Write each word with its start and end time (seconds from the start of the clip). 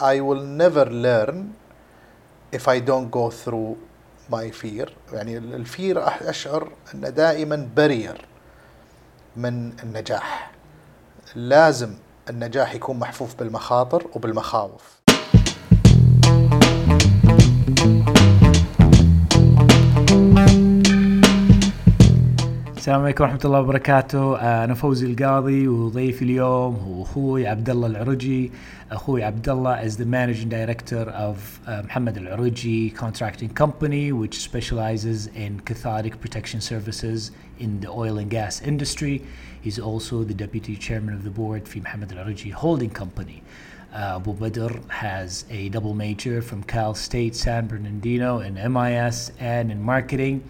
I 0.00 0.20
will 0.20 0.42
never 0.42 0.86
learn 0.90 1.54
if 2.52 2.68
I 2.68 2.80
don't 2.80 3.10
go 3.10 3.30
through 3.30 3.76
my 4.30 4.50
fear. 4.50 4.88
يعني 5.12 5.38
الفير 5.38 6.08
أشعر 6.30 6.72
أنه 6.94 7.08
دائما 7.08 7.68
برير 7.76 8.24
من 9.36 9.72
النجاح. 9.82 10.50
لازم 11.34 11.94
النجاح 12.30 12.74
يكون 12.74 12.98
محفوف 12.98 13.34
بالمخاطر 13.34 14.06
وبالمخاوف. 14.14 14.99
السلام 22.79 23.01
عليكم 23.01 23.23
ورحمة 23.23 23.39
الله 23.45 23.59
وبركاته 23.59 24.35
أنا 24.63 24.73
فوزي 24.73 25.05
القاضي 25.07 25.67
وضيفي 25.67 26.21
اليوم 26.21 26.75
هو 26.75 27.03
أخوي 27.03 27.47
عبد 27.47 27.69
الله 27.69 27.87
العرجي 27.87 28.51
أخوي 28.91 29.23
عبد 29.23 29.49
الله 29.49 29.83
is 29.87 29.97
the 29.97 30.05
managing 30.05 30.49
director 30.49 31.09
of 31.09 31.59
uh, 31.67 31.81
Muhammad 31.83 32.17
Al 32.17 32.37
Aruji 32.37 32.95
Contracting 32.95 33.49
Company 33.49 34.11
which 34.11 34.35
specializes 34.39 35.27
in 35.27 35.59
cathodic 35.59 36.19
protection 36.21 36.61
services 36.61 37.31
in 37.59 37.79
the 37.81 37.89
oil 37.89 38.17
and 38.17 38.29
gas 38.29 38.61
industry. 38.61 39.21
He's 39.61 39.79
also 39.79 40.23
the 40.23 40.33
deputy 40.33 40.75
chairman 40.75 41.13
of 41.13 41.23
the 41.23 41.31
board 41.41 41.67
for 41.67 41.79
Muhammad 41.79 42.11
Al 42.13 42.25
Aruji 42.25 42.51
Holding 42.51 42.91
Company. 42.91 43.41
Uh, 43.93 44.19
Abu 44.19 44.33
Badr 44.33 44.73
has 44.89 45.45
a 45.49 45.69
double 45.69 45.93
major 45.93 46.41
from 46.41 46.63
Cal 46.63 46.93
State 46.93 47.35
San 47.35 47.67
Bernardino 47.67 48.39
in 48.39 48.53
MIS 48.73 49.31
and 49.39 49.71
in 49.71 49.81
marketing. 49.81 50.43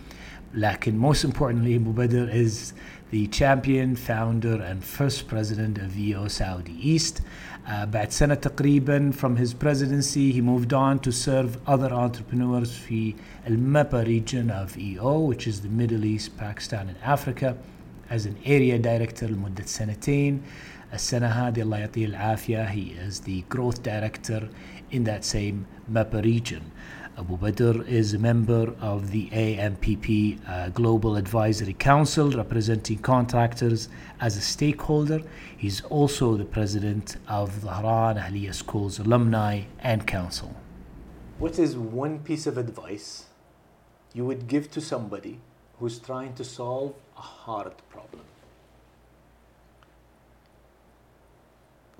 لكن 0.54 0.98
most 0.98 1.24
importantly 1.24 1.76
Abu 1.76 1.94
Badr 1.94 2.30
is 2.30 2.74
the 3.12 3.28
champion, 3.28 3.96
founder 3.96 4.62
and 4.62 4.84
first 4.84 5.28
president 5.28 5.78
of 5.78 5.98
EO 5.98 6.28
Saudi 6.28 6.78
East. 6.82 7.22
Uh, 7.68 7.86
بعد 7.86 8.12
سنة 8.12 8.36
تقريبا 8.36 9.14
from 9.14 9.36
his 9.36 9.54
presidency 9.54 10.32
he 10.32 10.42
moved 10.42 10.74
on 10.74 11.00
to 11.00 11.12
serve 11.12 11.58
other 11.68 11.92
entrepreneurs 11.92 12.78
في 12.78 13.16
المapa 13.48 14.06
region 14.06 14.50
of 14.50 14.78
EO 14.78 15.20
which 15.20 15.48
is 15.48 15.62
the 15.62 15.70
Middle 15.70 16.06
East, 16.06 16.38
Pakistan 16.38 16.90
and 16.90 16.98
Africa 17.04 17.58
as 18.10 18.26
an 18.26 18.38
area 18.46 18.78
director 18.78 19.28
لمدة 19.28 19.66
سنتين 19.66 20.42
السنة 20.94 21.28
هذه 21.28 21.62
الله 21.62 21.78
يعطيه 21.78 22.06
العافية 22.06 22.66
he 22.72 22.96
is 23.08 23.22
the 23.22 23.42
growth 23.50 23.82
director 23.84 24.50
in 24.92 25.04
that 25.04 25.24
same 25.24 25.66
MAPA 25.92 26.24
region. 26.24 26.72
Abu 27.21 27.37
Badr 27.37 27.83
is 27.83 28.15
a 28.15 28.19
member 28.19 28.73
of 28.81 29.11
the 29.11 29.29
AMPP 29.29 30.41
uh, 30.49 30.71
Global 30.71 31.17
Advisory 31.17 31.75
Council, 31.75 32.31
representing 32.31 32.97
contractors 32.97 33.91
as 34.23 34.39
a 34.39 34.41
stakeholder. 34.41 35.21
He's 35.55 35.83
also 35.83 36.39
the 36.39 36.47
president 36.47 37.19
of 37.29 37.61
the 37.61 37.69
Dhahran 37.69 38.17
Ahliya 38.25 38.55
School's 38.55 38.99
Alumni 38.99 39.65
and 39.81 40.07
Council. 40.07 40.57
What 41.39 41.59
is 41.59 41.77
one 41.77 42.21
piece 42.21 42.47
of 42.47 42.57
advice 42.57 43.27
you 44.15 44.25
would 44.25 44.49
give 44.49 44.71
to 44.71 44.81
somebody 44.81 45.41
who's 45.79 45.99
trying 45.99 46.33
to 46.37 46.45
solve 46.45 46.95
a 47.19 47.21
hard 47.21 47.75
problem? 47.91 48.25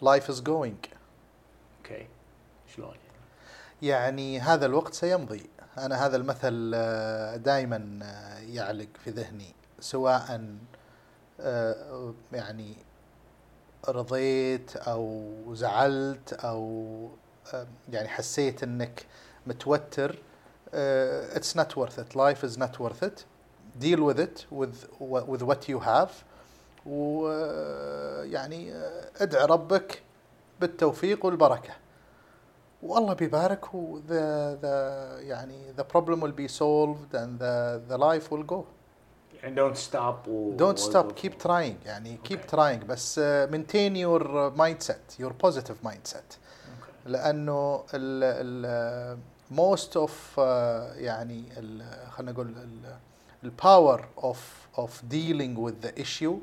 Life 0.01 0.31
is 0.31 0.41
going. 0.41 0.79
Okay. 1.85 2.07
يعني؟ 3.83 4.41
هذا 4.41 4.67
الوقت 4.67 4.95
سيمضي. 4.95 5.51
أنا 5.79 6.07
هذا 6.07 6.17
المثل 6.17 6.71
دائما 7.43 7.99
يعلق 8.41 8.89
في 9.05 9.11
ذهني. 9.11 9.55
سواء 9.81 10.41
آه، 11.41 12.15
يعني 12.33 12.77
رضيت 13.89 14.77
أو 14.77 15.33
زعلت 15.55 16.33
أو 16.33 17.09
آه، 17.55 17.67
يعني 17.93 18.09
حسيت 18.09 18.63
أنك 18.63 19.07
متوتر 19.47 20.19
آه، 20.75 21.35
it's 21.35 21.57
not 21.57 21.77
worth 21.77 21.99
it. 21.99 22.15
Life 22.15 22.45
is 22.45 22.57
not 22.59 22.79
worth 22.79 23.03
it. 23.03 23.25
Deal 23.81 24.01
with 24.09 24.19
it 24.21 24.47
with 24.51 24.87
with 25.01 25.43
what 25.43 25.69
you 25.69 25.81
have. 25.81 26.11
ويعني 26.87 28.73
ادعي 29.21 29.45
ربك 29.45 30.03
بالتوفيق 30.61 31.27
والبركة. 31.27 31.73
والله 32.84 33.14
بيبارك 33.14 33.74
و 33.74 34.00
the, 34.08 34.12
the 34.62 34.66
يعني 35.24 35.74
the 35.78 35.84
problem 35.84 36.20
will 36.22 36.36
be 36.36 36.48
solved 36.48 37.14
and 37.16 37.40
the, 37.40 37.82
the 37.90 37.98
life 37.98 38.32
will 38.32 38.44
go 38.44 38.66
And 39.44 39.56
don't 39.56 39.78
stop 39.78 40.28
or 40.28 40.56
don't 40.58 40.80
or- 40.80 40.90
stop 40.90 41.16
keep 41.16 41.40
trying 41.40 41.76
يعني 41.86 42.18
keep 42.24 42.40
Okay. 42.40 42.56
trying 42.56 42.86
بس 42.86 43.20
uh, 43.20 43.48
maintain 43.52 43.96
your 43.96 44.52
mindset 44.58 45.20
your 45.20 45.34
positive 45.46 45.78
mindset 45.84 46.30
Okay. 46.38 46.92
لانه 47.06 47.84
ال 47.94 48.24
ال 48.24 49.18
most 49.52 49.96
of 49.96 50.12
uh, 50.38 50.40
يعني 50.98 51.44
ال- 51.58 52.10
خلينا 52.12 52.32
نقول 52.32 52.48
ال- 52.48 52.96
ال 53.44 53.52
power 53.62 54.02
of 54.24 54.38
of 54.78 54.90
dealing 55.10 55.56
with 55.56 55.82
the 55.88 56.02
issue 56.02 56.36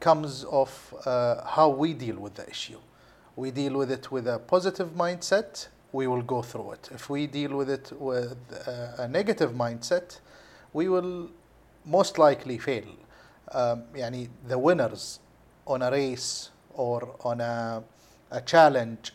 comes 0.00 0.44
of 0.44 0.70
uh, 1.06 1.44
how 1.56 1.68
we 1.68 1.92
deal 1.94 2.18
with 2.24 2.34
the 2.40 2.46
issue. 2.50 2.80
We 3.36 3.50
deal 3.50 3.74
with 3.80 3.90
it 3.98 4.04
with 4.14 4.26
a 4.26 4.38
positive 4.54 4.90
mindset, 5.04 5.68
we 5.94 6.06
will 6.06 6.22
go 6.22 6.42
through 6.42 6.72
it. 6.72 6.88
If 6.92 7.10
we 7.10 7.26
deal 7.26 7.56
with 7.56 7.68
it 7.70 7.92
with 7.98 8.36
a, 8.66 9.02
a 9.04 9.08
negative 9.08 9.52
mindset, 9.52 10.20
we 10.72 10.88
will 10.88 11.30
most 11.84 12.18
likely 12.18 12.58
fail. 12.58 12.84
Um, 13.52 13.82
يعني 13.94 14.28
the 14.46 14.58
winners 14.58 15.18
on 15.66 15.82
a 15.82 15.90
race 15.90 16.50
or 16.74 17.16
on 17.24 17.40
a, 17.40 17.82
a 18.30 18.40
challenge 18.42 19.12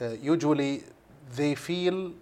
uh, 0.00 0.10
usually 0.20 0.82
they 1.36 1.54
feel 1.54 2.12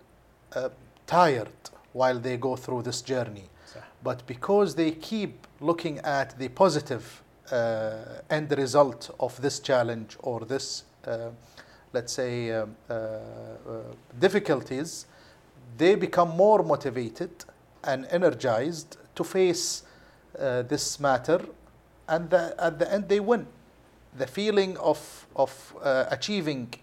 uh, 0.55 0.69
tired 1.06 1.49
while 1.95 2.19
they 2.19 2.37
go 2.37 2.56
through 2.56 2.83
this 2.83 3.01
journey 3.01 3.49
صح. 3.73 3.81
but 4.03 4.27
because 4.27 4.75
they 4.75 4.91
keep 4.91 5.47
looking 5.61 5.99
at 6.01 6.39
the 6.39 6.49
positive 6.49 7.23
uh, 7.51 8.21
end 8.28 8.53
result 8.59 9.11
of 9.19 9.41
this 9.41 9.61
challenge 9.61 10.17
or 10.21 10.41
this 10.41 10.84
uh, 11.06 11.31
let's 11.96 12.14
say, 12.14 12.52
um, 12.52 12.76
uh, 12.90 12.94
uh, 12.94 13.10
difficulties, 14.20 15.08
they 15.78 15.96
become 15.96 16.30
more 16.46 16.62
motivated 16.64 17.32
and 17.84 18.06
energized 18.12 18.98
to 19.16 19.24
face 19.24 19.84
uh, 20.40 20.62
this 20.64 21.00
matter, 21.00 21.40
and 22.08 22.30
the, 22.30 22.54
at 22.60 22.78
the 22.80 22.88
end 22.94 23.10
they 23.10 23.20
win. 23.20 23.48
The 24.18 24.28
feeling 24.28 24.78
of, 24.78 25.00
of 25.36 25.52
achieving 26.10 26.74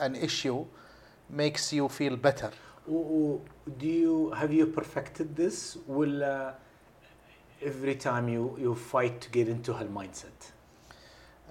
an 0.00 0.14
issue 0.16 0.64
makes 1.28 1.72
you 1.72 1.88
feel 1.88 2.16
better. 2.16 2.50
Do 2.86 3.40
you 3.80 4.30
have 4.30 4.52
you 4.52 4.66
perfected 4.66 5.36
this? 5.36 5.76
Will 5.86 6.24
uh, 6.24 6.52
every 7.62 7.94
time 7.94 8.28
you 8.28 8.56
you 8.58 8.74
fight 8.74 9.20
to 9.20 9.28
get 9.30 9.48
into 9.48 9.72
her 9.74 9.84
mindset? 9.84 10.52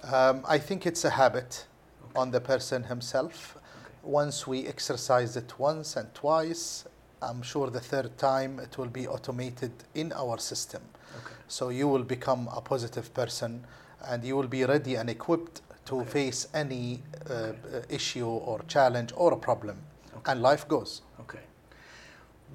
Um, 0.03 0.43
I 0.47 0.57
think 0.57 0.85
it's 0.85 1.05
a 1.05 1.11
habit 1.11 1.67
on 2.15 2.31
the 2.31 2.41
person 2.41 2.83
himself. 2.83 3.57
Once 4.03 4.47
we 4.47 4.67
exercise 4.67 5.35
it 5.37 5.53
once 5.59 5.95
and 5.95 6.13
twice, 6.13 6.85
I'm 7.21 7.41
sure 7.41 7.69
the 7.69 7.79
third 7.79 8.17
time 8.17 8.59
it 8.59 8.77
will 8.77 8.87
be 8.89 9.07
automated 9.07 9.71
in 9.93 10.11
our 10.13 10.37
system. 10.39 10.81
okay 11.17 11.35
So 11.47 11.69
you 11.69 11.87
will 11.87 12.03
become 12.03 12.47
a 12.55 12.61
positive 12.61 13.13
person 13.13 13.63
and 14.09 14.23
you 14.23 14.35
will 14.35 14.47
be 14.47 14.63
ready 14.65 14.95
and 14.95 15.09
equipped 15.09 15.61
to 15.85 15.95
Okay. 16.01 16.09
face 16.09 16.47
any 16.53 17.01
uh, 17.29 17.53
issue 17.89 18.27
or 18.27 18.59
challenge 18.67 19.11
or 19.15 19.33
a 19.33 19.37
problem. 19.37 19.77
Okay. 20.17 20.31
And 20.31 20.41
life 20.41 20.67
goes. 20.67 21.01
okay 21.19 21.39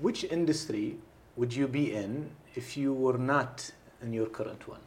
which 0.00 0.24
industry 0.24 0.98
would 1.36 1.52
you 1.54 1.66
be 1.66 1.84
in 1.94 2.30
if 2.54 2.76
you 2.76 2.92
were 2.92 3.18
not 3.18 3.70
in 4.02 4.12
your 4.12 4.26
current 4.26 4.62
one 4.68 4.80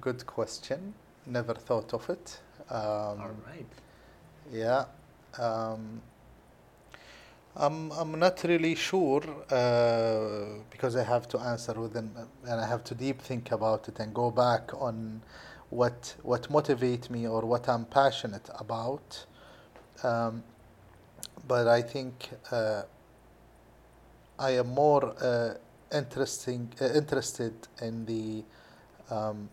Good 0.00 0.26
question. 0.26 0.92
Never 1.26 1.54
thought 1.54 1.94
of 1.94 2.10
it. 2.10 2.40
Um, 2.70 2.78
all 2.78 3.36
right 3.46 3.66
Yeah. 4.52 4.84
Um, 5.38 6.00
I'm, 7.56 7.90
I'm 7.92 8.18
not 8.18 8.42
really 8.44 8.74
sure 8.74 9.22
uh, 9.50 10.62
because 10.70 10.94
I 10.94 11.04
have 11.04 11.26
to 11.28 11.38
answer 11.38 11.72
within 11.72 12.10
and 12.44 12.60
I 12.60 12.66
have 12.66 12.84
to 12.84 12.94
deep 12.94 13.22
think 13.22 13.50
about 13.50 13.88
it 13.88 13.98
and 13.98 14.12
go 14.12 14.30
back 14.30 14.72
on 14.74 15.22
what 15.70 16.14
what 16.22 16.50
motivate 16.50 17.08
me 17.10 17.26
or 17.26 17.42
what 17.42 17.68
I'm 17.68 17.86
passionate 17.86 18.48
about. 18.58 19.24
Um, 20.02 20.42
but 21.48 21.66
I 21.66 21.80
think 21.82 22.30
uh, 22.50 22.82
I 24.38 24.50
am 24.50 24.68
more 24.74 25.14
uh, 25.22 25.54
interesting 25.96 26.72
uh, 26.80 26.92
interested 26.92 27.54
in 27.80 28.04
the 28.04 28.44
um, 29.10 29.48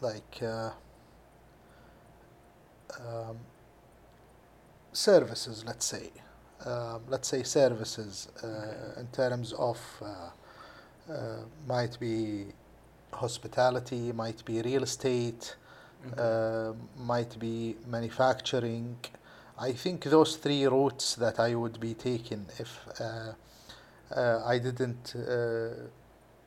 like. 0.00 0.42
Uh, 2.98 3.30
um, 3.30 3.36
services, 4.92 5.64
let's 5.66 5.84
say, 5.86 6.10
um, 6.66 7.02
let's 7.08 7.28
say 7.28 7.42
services 7.42 8.28
uh, 8.42 9.00
in 9.00 9.06
terms 9.08 9.52
of 9.52 9.78
uh, 10.02 11.12
uh, 11.12 11.36
might 11.66 11.98
be 12.00 12.46
hospitality, 13.12 14.12
might 14.12 14.44
be 14.44 14.60
real 14.62 14.82
estate, 14.82 15.56
uh, 16.16 16.72
might 16.96 17.38
be 17.38 17.76
manufacturing, 17.86 18.96
I 19.60 19.72
think 19.72 20.04
those 20.04 20.36
three 20.36 20.66
routes 20.66 21.16
that 21.16 21.40
I 21.40 21.54
would 21.56 21.80
be 21.80 21.94
taking 21.94 22.46
if 22.58 22.78
uh, 23.00 23.32
uh, 24.14 24.42
I 24.46 24.58
didn't 24.58 25.16
uh, 25.16 25.70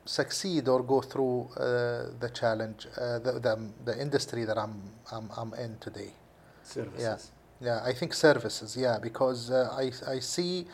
succeed 0.06 0.66
or 0.68 0.82
go 0.82 1.02
through 1.02 1.50
uh, 1.56 2.18
the 2.18 2.30
challenge, 2.32 2.86
uh, 2.96 3.18
the, 3.18 3.32
the 3.32 3.68
the 3.84 4.00
industry 4.00 4.44
that 4.44 4.56
I'm 4.56 4.80
I'm, 5.10 5.28
I'm 5.36 5.52
in 5.54 5.76
today. 5.78 6.12
Services. 6.74 7.30
Yeah, 7.60 7.80
I 7.84 7.92
think 7.92 8.14
services. 8.14 8.76
Yeah, 8.76 8.98
because 9.08 9.50
uh, 9.50 9.68
I 9.82 9.92
I 10.14 10.18
see 10.20 10.66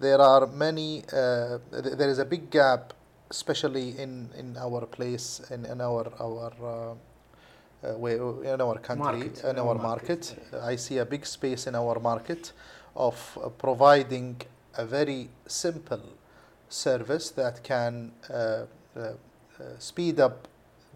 there 0.00 0.20
are 0.20 0.46
many. 0.46 1.04
Uh, 1.12 1.58
th- 1.70 1.96
there 1.98 2.10
is 2.10 2.18
a 2.18 2.24
big 2.24 2.50
gap, 2.50 2.92
especially 3.30 3.88
in 3.98 4.28
in 4.40 4.56
our 4.56 4.86
place 4.86 5.40
in 5.50 5.64
in 5.66 5.80
our 5.80 6.04
our. 6.20 6.52
Uh, 6.62 6.94
uh, 7.84 7.98
way, 7.98 8.14
in 8.14 8.60
our 8.60 8.78
country, 8.78 9.24
Market, 9.26 9.44
in 9.44 9.58
our 9.58 9.74
market, 9.74 10.36
yeah. 10.52 10.64
I 10.64 10.76
see 10.76 10.98
a 10.98 11.04
big 11.04 11.26
space 11.26 11.66
in 11.66 11.74
our 11.74 11.98
market 11.98 12.52
of 12.94 13.16
uh, 13.42 13.48
providing 13.48 14.40
a 14.78 14.84
very 14.86 15.28
simple 15.46 16.02
service 16.68 17.30
that 17.30 17.62
can 17.62 18.12
uh, 18.30 18.34
uh, 18.34 19.00
uh, 19.00 19.14
speed 19.78 20.20
up 20.20 20.48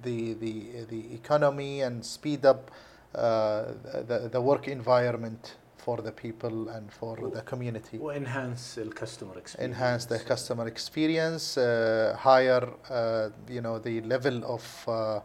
the, 0.03 0.35
the, 0.35 0.85
the 0.89 1.15
economy 1.15 1.81
and 1.81 2.05
speed 2.05 2.45
up 2.47 2.71
uh, 3.17 3.73
the, 4.07 4.29
the 4.31 4.41
work 4.41 4.69
environment 4.69 5.57
for 5.79 6.03
the 6.03 6.13
people 6.13 6.69
and 6.69 6.93
for 6.93 7.17
the 7.33 7.41
community. 7.43 7.99
enhance 8.15 8.75
the 8.75 8.85
customer 8.91 9.39
experience. 9.39 9.75
Enhance 9.75 10.05
the 10.05 10.19
customer 10.19 10.67
experience, 10.67 11.57
uh, 11.57 12.15
higher, 12.19 12.69
uh, 12.91 13.31
you 13.49 13.63
know, 13.63 13.79
the 13.79 14.03
level 14.03 14.45
of 14.45 14.65
uh, 14.87 15.21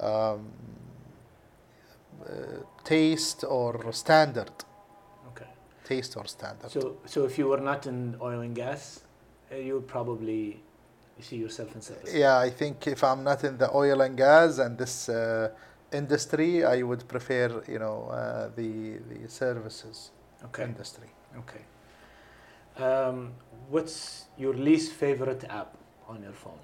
um, 0.00 0.46
uh, 2.24 2.32
taste 2.84 3.44
or 3.46 3.92
standard. 3.92 4.52
Okay. 5.28 5.50
Taste 5.84 6.16
or 6.16 6.26
standard. 6.26 6.70
So, 6.70 6.96
so 7.04 7.26
if 7.26 7.36
you 7.36 7.48
were 7.48 7.60
not 7.60 7.86
in 7.86 8.16
oil 8.22 8.40
and 8.40 8.54
gas, 8.54 9.00
uh, 9.52 9.56
you 9.56 9.74
would 9.74 9.88
probably 9.88 10.62
see 11.20 11.36
yourself 11.36 11.74
in 11.74 11.82
service. 11.82 12.14
Yeah, 12.14 12.38
I 12.38 12.48
think 12.48 12.86
if 12.86 13.04
I'm 13.04 13.22
not 13.22 13.44
in 13.44 13.58
the 13.58 13.70
oil 13.74 14.00
and 14.00 14.16
gas 14.16 14.58
and 14.58 14.78
this 14.78 15.10
industry, 15.92 16.64
I 16.64 16.82
would 16.82 17.06
prefer, 17.08 17.62
you 17.68 17.78
know, 17.78 18.08
uh, 18.10 18.50
the 18.56 18.98
the 19.10 19.28
services 19.28 20.10
Okay. 20.44 20.64
industry. 20.64 21.08
Okay. 21.38 21.62
Um, 22.76 23.32
what's 23.70 24.26
your 24.36 24.54
least 24.54 24.92
favorite 24.92 25.44
app 25.48 25.76
on 26.08 26.22
your 26.22 26.32
phone? 26.34 26.60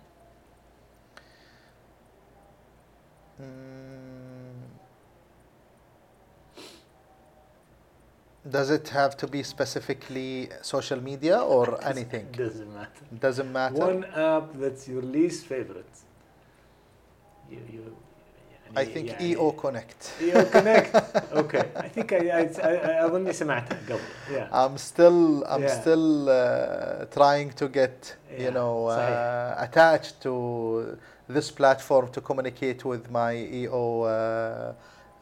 Mm. 3.40 4.12
Does 8.48 8.70
it 8.70 8.88
have 8.88 9.16
to 9.18 9.26
be 9.28 9.42
specifically 9.42 10.48
social 10.62 11.00
media 11.00 11.38
or 11.38 11.78
anything? 11.92 12.28
Doesn't 12.32 12.72
matter. 12.74 13.04
Doesn't 13.20 13.52
matter. 13.52 13.74
One 13.74 14.04
app 14.14 14.52
that's 14.54 14.88
your 14.88 15.02
least 15.02 15.46
favorite. 15.46 15.94
You, 17.50 17.60
you, 17.72 17.96
I 18.75 18.85
think 18.85 19.07
يعني- 19.09 19.21
EO 19.37 19.51
Connect. 19.51 20.21
EO 20.21 20.43
Connect. 20.45 20.95
okay. 21.33 21.63
I 21.75 21.87
think 21.87 22.11
I, 22.11 22.17
I, 22.17 22.43
I 22.43 23.05
أظني 23.05 23.33
سمعتها 23.33 23.77
قبل. 23.89 23.99
Yeah. 24.31 24.49
I'm 24.51 24.77
still 24.77 25.43
I'm 25.45 25.63
Yeah. 25.63 25.81
still 25.81 26.29
uh, 26.29 27.05
trying 27.11 27.51
to 27.51 27.67
get 27.69 28.15
Yeah, 28.31 28.43
you 28.43 28.51
know 28.51 28.87
uh, 28.87 28.97
صحيح. 28.97 29.63
attached 29.69 30.21
to 30.21 30.97
this 31.29 31.49
platform 31.51 32.07
to 32.11 32.21
communicate 32.21 32.83
with 32.85 33.09
my 33.09 33.33
EO 33.35 34.01
uh, 34.03 34.73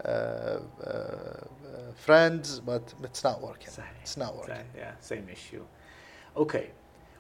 uh, 0.06 0.10
uh, 0.10 1.94
friends, 1.96 2.60
but 2.60 2.94
it's 3.04 3.24
not 3.24 3.42
working. 3.42 3.70
صحيح. 3.70 4.02
It's 4.04 4.18
not 4.18 4.36
working. 4.36 4.56
صحيح. 4.56 4.76
Yeah, 4.78 4.92
same 5.00 5.28
issue. 5.32 5.64
Okay. 6.36 6.72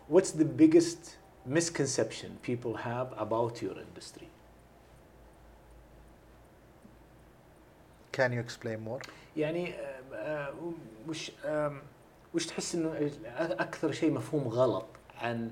What's 0.08 0.32
the 0.32 0.46
biggest 0.46 1.18
misconception 1.46 2.38
people 2.42 2.74
have 2.76 3.08
about 3.18 3.62
your 3.62 3.76
industry? 3.88 4.28
Can 8.17 8.31
you 8.33 8.41
explain 8.41 8.79
more? 8.89 9.09
يعني 9.37 9.75
آه، 9.75 10.01
آه، 10.15 10.53
وش 11.09 11.33
وش 12.35 12.47
تحس 12.47 12.75
إنه 12.75 13.11
أكثر 13.39 13.93
شيء 13.93 14.11
مفهوم 14.12 14.49
غلط 14.49 14.87
عن 15.21 15.51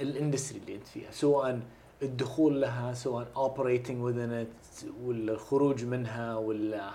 الإندستري 0.00 0.58
اللي 0.58 0.74
أنت 0.74 0.86
فيها 0.86 1.10
سواء 1.10 1.60
الدخول 2.02 2.60
لها 2.60 2.94
سواء 2.94 3.26
operating 3.36 3.88
within 4.08 4.44
it 4.46 4.84
ولا 5.04 5.32
الخروج 5.32 5.84
منها 5.84 6.36
ولا 6.36 6.90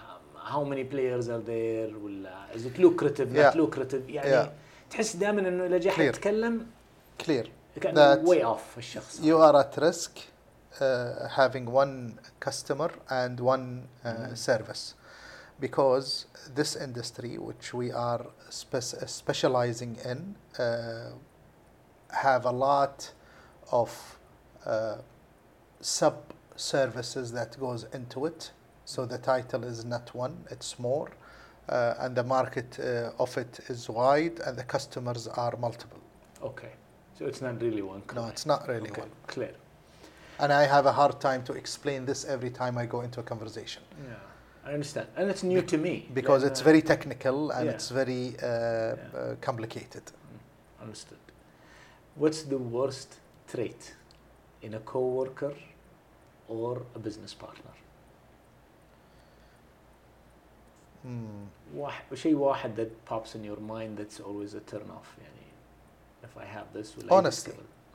how 0.45 0.63
many 0.63 0.83
players 0.93 1.25
are 1.27 1.41
there 1.47 2.03
ولا 2.03 2.45
is 2.55 2.59
it 2.59 2.79
lucrative 2.79 3.29
not 3.35 3.53
Yeah. 3.53 3.57
lucrative 3.57 4.09
يعني 4.09 4.45
Yeah. 4.45 4.49
تحس 4.89 5.15
دائما 5.15 5.47
إنه 5.47 5.65
إذا 5.65 5.77
جاء 5.77 5.93
حد. 5.93 6.03
يتكلم 6.05 6.67
Clear. 7.23 7.47
كأنه 7.81 8.25
way 8.25 8.55
off 8.57 8.77
الشخص 8.77 9.19
You 9.21 9.37
are 9.37 9.55
at 9.65 9.79
risk 9.81 10.11
uh, 10.81 11.27
having 11.29 11.65
one 11.65 12.19
customer 12.39 12.91
and 13.09 13.39
one 13.39 13.87
uh, 14.03 14.09
Mhm. 14.13 14.37
service 14.37 14.95
because 15.59 16.25
this 16.53 16.75
industry, 16.75 17.37
which 17.37 17.73
we 17.73 17.91
are 17.91 18.25
spec- 18.49 19.07
specializing 19.09 19.95
in, 20.05 20.35
uh, 20.59 21.11
have 22.09 22.45
a 22.45 22.51
lot 22.51 23.13
of 23.71 24.19
uh, 24.65 24.97
sub 25.81 26.15
services 26.55 27.31
that 27.31 27.57
goes 27.59 27.85
into 27.93 28.25
it. 28.25 28.51
So 28.85 29.05
the 29.05 29.17
title 29.17 29.63
is 29.63 29.83
not 29.85 30.13
one; 30.15 30.45
it's 30.51 30.77
more, 30.79 31.09
uh, 31.69 31.95
and 31.99 32.15
the 32.15 32.23
market 32.23 32.79
uh, 32.79 33.11
of 33.23 33.37
it 33.37 33.59
is 33.69 33.89
wide, 33.89 34.39
and 34.45 34.57
the 34.57 34.63
customers 34.63 35.27
are 35.27 35.55
multiple. 35.57 35.99
okay 36.41 36.71
so 37.17 37.25
it's 37.25 37.41
not 37.41 37.61
really 37.61 37.81
one 37.81 38.01
No, 38.13 38.27
it's 38.27 38.45
not 38.45 38.67
really 38.67 38.89
okay. 38.91 39.01
one. 39.01 39.11
clear 39.27 39.53
And 40.42 40.52
I 40.52 40.64
have 40.74 40.86
a 40.86 40.92
hard 41.00 41.16
time 41.20 41.42
to 41.48 41.52
explain 41.52 42.06
this 42.06 42.24
every 42.24 42.50
time 42.50 42.74
I 42.82 42.86
go 42.86 43.00
into 43.06 43.18
a 43.20 43.22
conversation 43.32 43.82
yeah 44.10 44.68
I 44.68 44.70
understand 44.78 45.06
and 45.16 45.24
it's 45.32 45.42
new 45.52 45.62
to 45.72 45.76
me 45.86 45.94
because 46.20 46.42
لأن- 46.42 46.50
it's 46.50 46.62
very 46.70 46.82
technical 46.82 47.38
and 47.56 47.64
Yeah. 47.66 47.74
it's 47.74 47.88
very 48.00 48.24
uh, 48.42 48.46
uh, 48.46 49.34
complicated. 49.48 50.04
Understood. 50.86 51.22
What's 52.22 52.42
the 52.54 52.58
worst 52.76 53.10
trait 53.52 53.82
in 54.66 54.74
a 54.74 54.80
coworker 54.92 55.54
or 56.48 56.72
a 56.98 56.98
business 56.98 57.32
partner? 57.44 57.74
Hmm. 61.02 61.46
واحد 61.76 62.14
شيء 62.14 62.34
واحد 62.34 62.76
that 62.76 63.10
pops 63.10 63.34
in 63.34 63.44
your 63.44 63.60
mind 63.60 63.96
that's 63.98 64.20
always 64.20 64.54
a 64.54 64.60
turn 64.74 64.90
off 64.90 65.16
يعني 65.22 65.46
if 66.24 66.36
I 66.38 66.44
have 66.44 66.66
this 66.74 66.96
will 66.96 67.04
I 67.04 67.16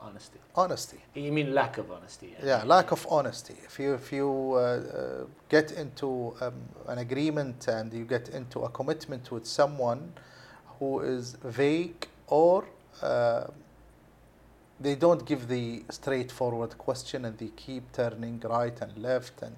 Honesty. 0.02 0.38
Honesty. 0.56 0.98
You 1.14 1.30
mean 1.30 1.54
lack 1.54 1.76
of 1.76 1.90
honesty? 1.92 2.34
Yeah, 2.42 2.62
lack 2.64 2.90
of 2.90 3.06
honesty. 3.10 3.54
If 3.64 3.78
you 3.78 3.94
if 3.94 4.12
you 4.12 4.52
uh, 4.54 4.58
uh, 4.58 5.24
get 5.48 5.72
into 5.72 6.34
um, 6.40 6.54
an 6.88 6.98
agreement 6.98 7.68
and 7.68 7.92
you 7.92 8.04
get 8.04 8.30
into 8.30 8.60
a 8.60 8.70
commitment 8.70 9.30
with 9.30 9.46
someone 9.46 10.12
who 10.78 11.00
is 11.00 11.36
vague 11.44 12.08
or 12.28 12.64
uh, 13.02 13.44
they 14.80 14.94
don't 14.94 15.26
give 15.26 15.48
the 15.48 15.84
straightforward 15.90 16.78
question 16.78 17.26
and 17.26 17.36
they 17.36 17.48
keep 17.48 17.92
turning 17.92 18.40
right 18.40 18.80
and 18.80 18.96
left 18.96 19.42
and 19.42 19.54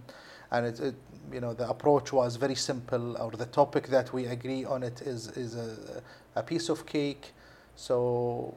and 0.51 0.67
it, 0.67 0.81
it, 0.81 0.95
you 1.33 1.41
know 1.41 1.55
the 1.55 1.69
approach 1.69 2.13
was 2.13 2.37
very 2.37 2.57
simple 2.57 3.17
or 3.17 3.31
the 3.31 3.47
topic 3.47 3.87
that 3.87 4.13
we 4.13 4.27
agree 4.27 4.65
on 4.65 4.83
it 4.83 5.01
is 5.03 5.29
is 5.29 5.55
a, 5.55 6.03
a 6.35 6.43
piece 6.43 6.69
of 6.69 6.85
cake 6.85 7.33
so 7.77 8.55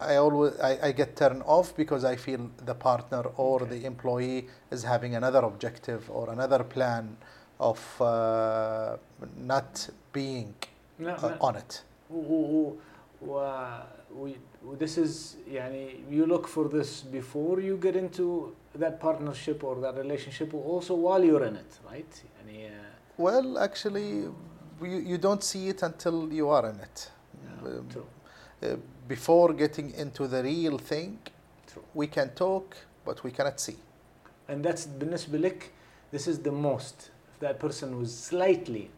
I 0.00 0.16
always 0.16 0.58
I, 0.60 0.78
I 0.88 0.92
get 0.92 1.16
turned 1.16 1.42
off 1.46 1.74
because 1.76 2.04
I 2.04 2.16
feel 2.16 2.50
the 2.66 2.74
partner 2.74 3.22
or 3.36 3.62
Okay. 3.62 3.78
the 3.78 3.86
employee 3.86 4.48
is 4.70 4.82
having 4.82 5.14
another 5.14 5.40
objective 5.40 6.10
or 6.10 6.30
another 6.30 6.64
plan 6.64 7.16
of 7.60 7.78
uh, 8.00 8.96
not 9.36 9.88
being 10.12 10.54
no, 10.98 11.14
uh, 11.14 11.28
no. 11.28 11.36
on 11.40 11.56
it. 11.56 11.82
و, 12.10 12.16
و, 12.16 12.76
و, 13.22 13.30
و, 14.16 14.28
و 14.66 14.76
this 14.78 14.98
is 14.98 15.36
يعني 15.48 16.04
you 16.10 16.26
look 16.26 16.46
for 16.46 16.68
this 16.68 17.02
before 17.02 17.60
you 17.60 17.76
get 17.76 17.96
into 17.96 18.52
that 18.74 19.00
partnership 19.00 19.62
or 19.64 19.76
that 19.80 19.96
relationship 19.96 20.52
or 20.54 20.62
also 20.64 20.94
while 20.94 21.22
you're 21.24 21.44
in 21.44 21.56
it 21.56 21.78
right 21.90 22.22
يعني 22.40 22.68
uh, 22.68 23.22
Well, 23.22 23.58
actually, 23.58 24.08
you, 24.82 24.98
you 25.12 25.18
don't 25.18 25.44
see 25.44 25.68
it 25.68 25.82
until 25.84 26.32
you 26.32 26.48
are 26.48 26.66
in 26.72 26.80
it. 26.80 26.98
yeah, 27.44 27.68
Um, 27.68 27.86
true 27.88 28.06
uh, 28.62 28.76
before 29.08 29.52
getting 29.52 29.92
into 29.92 30.26
the 30.26 30.42
real 30.42 30.78
thing, 30.78 31.18
true 31.66 31.82
we 31.94 32.06
can 32.06 32.30
talk, 32.30 32.76
but 33.04 33.22
we 33.24 33.30
cannot 33.30 33.60
see. 33.60 33.76
and 34.48 34.64
that's 34.64 34.86
بالنسبة 34.86 35.38
لك 35.38 35.70
this 36.12 36.26
is 36.28 36.38
the 36.38 36.52
most 36.52 37.10
if 37.34 37.40
that 37.40 37.58
person 37.58 37.98
was 37.98 38.12
slightly 38.14 38.90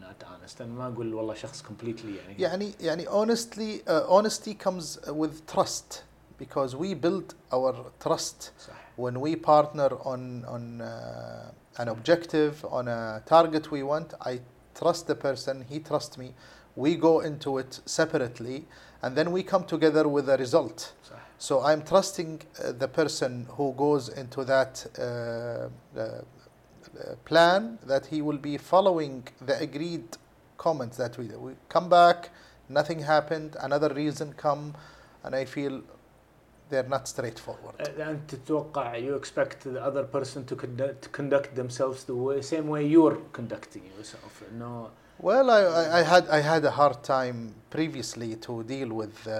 not 0.00 0.24
honest 0.24 0.60
أنا 0.60 0.72
ما 0.74 0.86
أقول 0.94 1.14
والله 1.14 1.34
شخص 1.34 1.62
completely 1.62 2.16
يعني 2.38 2.38
يعني 2.38 2.72
يعني 2.80 3.06
honestly 3.06 3.82
uh, 3.86 4.04
honesty 4.08 4.54
comes 4.54 4.98
with 5.08 5.46
trust 5.46 6.02
because 6.38 6.76
we 6.76 6.94
build 6.94 7.34
our 7.52 7.74
trust 8.00 8.52
صح 8.58 8.72
when 8.96 9.20
we 9.20 9.36
partner 9.36 9.90
on 10.04 10.44
on 10.46 10.80
uh, 10.80 11.50
an 11.78 11.88
objective 11.88 12.64
on 12.64 12.88
a 12.88 13.22
target 13.26 13.70
we 13.70 13.82
want 13.82 14.14
i 14.22 14.38
trust 14.76 15.06
the 15.06 15.14
person, 15.14 15.64
he 15.68 15.78
trusts 15.80 16.18
me. 16.18 16.34
We 16.76 16.94
go 16.96 17.20
into 17.20 17.58
it 17.58 17.80
separately, 17.86 18.66
and 19.02 19.16
then 19.16 19.30
we 19.32 19.42
come 19.42 19.64
together 19.64 20.08
with 20.08 20.28
a 20.28 20.36
result. 20.36 20.92
صح 21.08 21.18
So 21.38 21.62
I'm 21.62 21.82
trusting 21.82 22.40
uh, 22.40 22.72
the 22.72 22.88
person 22.88 23.46
who 23.56 23.74
goes 23.74 24.08
into 24.08 24.42
that 24.44 24.86
uh, 24.98 25.02
uh, 25.02 26.00
uh, 26.00 27.14
plan 27.26 27.78
that 27.86 28.06
he 28.06 28.22
will 28.22 28.38
be 28.38 28.56
following 28.56 29.28
the 29.48 29.58
agreed 29.60 30.16
comments 30.56 30.96
that 30.96 31.18
we 31.18 31.26
we 31.26 31.52
come 31.68 31.88
back, 31.88 32.30
nothing 32.68 33.00
happened, 33.00 33.56
another 33.60 33.92
reason 33.92 34.32
come, 34.32 34.74
and 35.24 35.34
I 35.34 35.44
feel 35.44 35.82
they're 36.70 36.88
not 36.88 37.06
straightforward. 37.06 37.74
انت 37.80 38.34
تتوقع 38.34 38.94
you 38.96 39.14
expect 39.14 39.64
the 39.64 39.80
other 39.80 40.04
person 40.04 40.44
to 40.46 40.56
conduct, 40.56 41.02
to 41.02 41.08
conduct 41.10 41.54
themselves 41.54 42.04
the 42.04 42.14
way, 42.14 42.40
same 42.40 42.68
way 42.68 42.86
you're 42.86 43.18
conducting 43.32 43.82
yourself 43.98 44.42
no 44.58 44.90
Well, 45.18 45.50
I, 45.50 45.62
I, 45.62 46.00
I 46.00 46.02
had 46.02 46.24
I 46.28 46.40
had 46.40 46.62
a 46.66 46.70
hard 46.70 47.02
time 47.02 47.54
previously 47.70 48.36
to 48.46 48.62
deal 48.64 48.90
with 49.00 49.16
uh, 49.26 49.32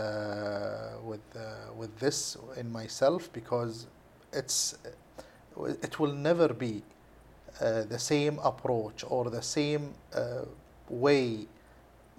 with 1.10 1.20
uh, 1.36 1.42
with 1.80 1.92
this 1.98 2.18
in 2.56 2.72
myself 2.72 3.30
because 3.32 3.86
it's 4.32 4.58
it 5.86 5.94
will 6.00 6.14
never 6.14 6.48
be 6.48 6.82
uh, 7.60 7.82
the 7.94 7.98
same 7.98 8.38
approach 8.42 9.04
or 9.08 9.28
the 9.30 9.42
same 9.42 9.92
uh, 10.14 10.44
way 10.88 11.46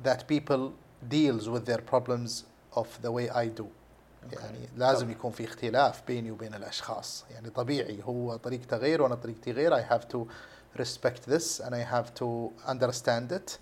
that 0.03 0.27
people 0.27 0.73
deals 1.07 1.49
with 1.49 1.65
their 1.65 1.79
problems 1.93 2.45
of 2.75 2.87
the 3.01 3.11
way 3.11 3.29
I 3.29 3.47
do. 3.47 3.67
يعني 4.33 4.69
لازم 4.77 5.11
يكون 5.11 5.31
في 5.31 5.43
اختلاف 5.45 6.01
بيني 6.07 6.31
وبين 6.31 6.53
الاشخاص 6.53 7.25
يعني 7.31 7.49
طبيعي 7.49 7.99
هو 8.03 8.35
طريقته 8.35 8.77
غير 8.77 9.01
وانا 9.01 9.15
طريقتي 9.15 9.51
غير 9.51 9.75
I 9.75 9.81
have 9.93 10.07
to 10.13 10.17
respect 10.78 11.26
this 11.28 11.60
and 11.60 11.74
I 11.74 11.82
have 11.94 12.08
to 12.20 12.50
understand 12.66 13.32
it 13.32 13.58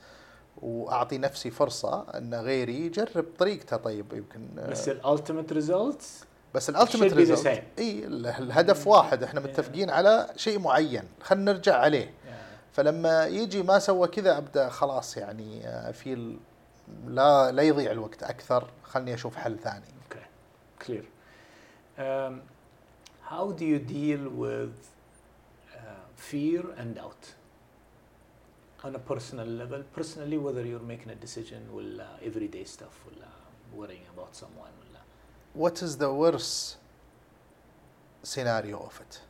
وأعطي 0.63 1.19
نفسي 1.19 1.51
فرصة 1.51 2.07
إن 2.19 2.35
غيري 2.35 2.87
يجرب 2.87 3.25
طريقته. 3.39 3.77
طيب 3.77 4.13
يمكن 4.13 4.49
بس 4.69 4.89
الالتيميت 4.89 5.53
ريزلتس 5.53 6.25
بس 6.55 6.71
الالتيميت 6.71 7.13
ريزلت. 7.13 7.63
إي 7.79 8.05
ال- 8.05 8.27
الهدف 8.27 8.87
واحد. 8.87 9.23
إحنا 9.23 9.41
متفقين 9.41 9.91
على 9.91 10.31
شيء 10.37 10.59
معين. 10.59 11.05
خلينا 11.23 11.53
نرجع 11.53 11.77
عليه. 11.77 12.15
فلما 12.73 13.27
يجي 13.27 13.63
ما 13.63 13.79
سوى 13.79 14.09
كذا 14.09 14.39
أبدأ 14.39 14.69
خلاص 14.69 15.17
يعني 15.17 15.63
في 15.93 16.37
لا 17.07 17.53
لا 17.53 17.63
يضيع 17.63 17.91
الوقت 17.91 18.23
أكثر. 18.23 18.71
خلني 18.85 19.15
أشوف 19.15 19.37
حل 19.37 19.59
ثاني. 19.59 19.85
Okay, 20.11 20.27
clear. 20.85 21.05
Um, 21.99 22.41
how 23.31 23.53
do 23.59 23.65
you 23.65 23.79
deal 23.79 24.29
with 24.45 24.77
fear 26.20 26.64
and 26.78 26.96
doubt 26.96 27.34
on 28.84 28.96
a 28.96 29.00
personal 29.00 29.48
level? 29.48 29.84
Personally, 29.94 30.38
whether 30.38 30.64
you're 30.66 30.88
making 30.94 31.10
a 31.12 31.16
decision 31.16 31.62
will 31.74 32.02
uh, 32.02 32.06
everyday 32.24 32.64
stuff, 32.64 32.96
will 33.06 33.22
uh, 33.24 33.28
worrying 33.74 34.06
about 34.14 34.36
someone, 34.36 34.72
will 34.80 34.98
uh, 34.98 35.04
what 35.54 35.82
is 35.82 35.98
the 35.98 36.12
worst 36.14 36.78
scenario 38.24 38.80
of 38.80 39.00
it 39.02 39.22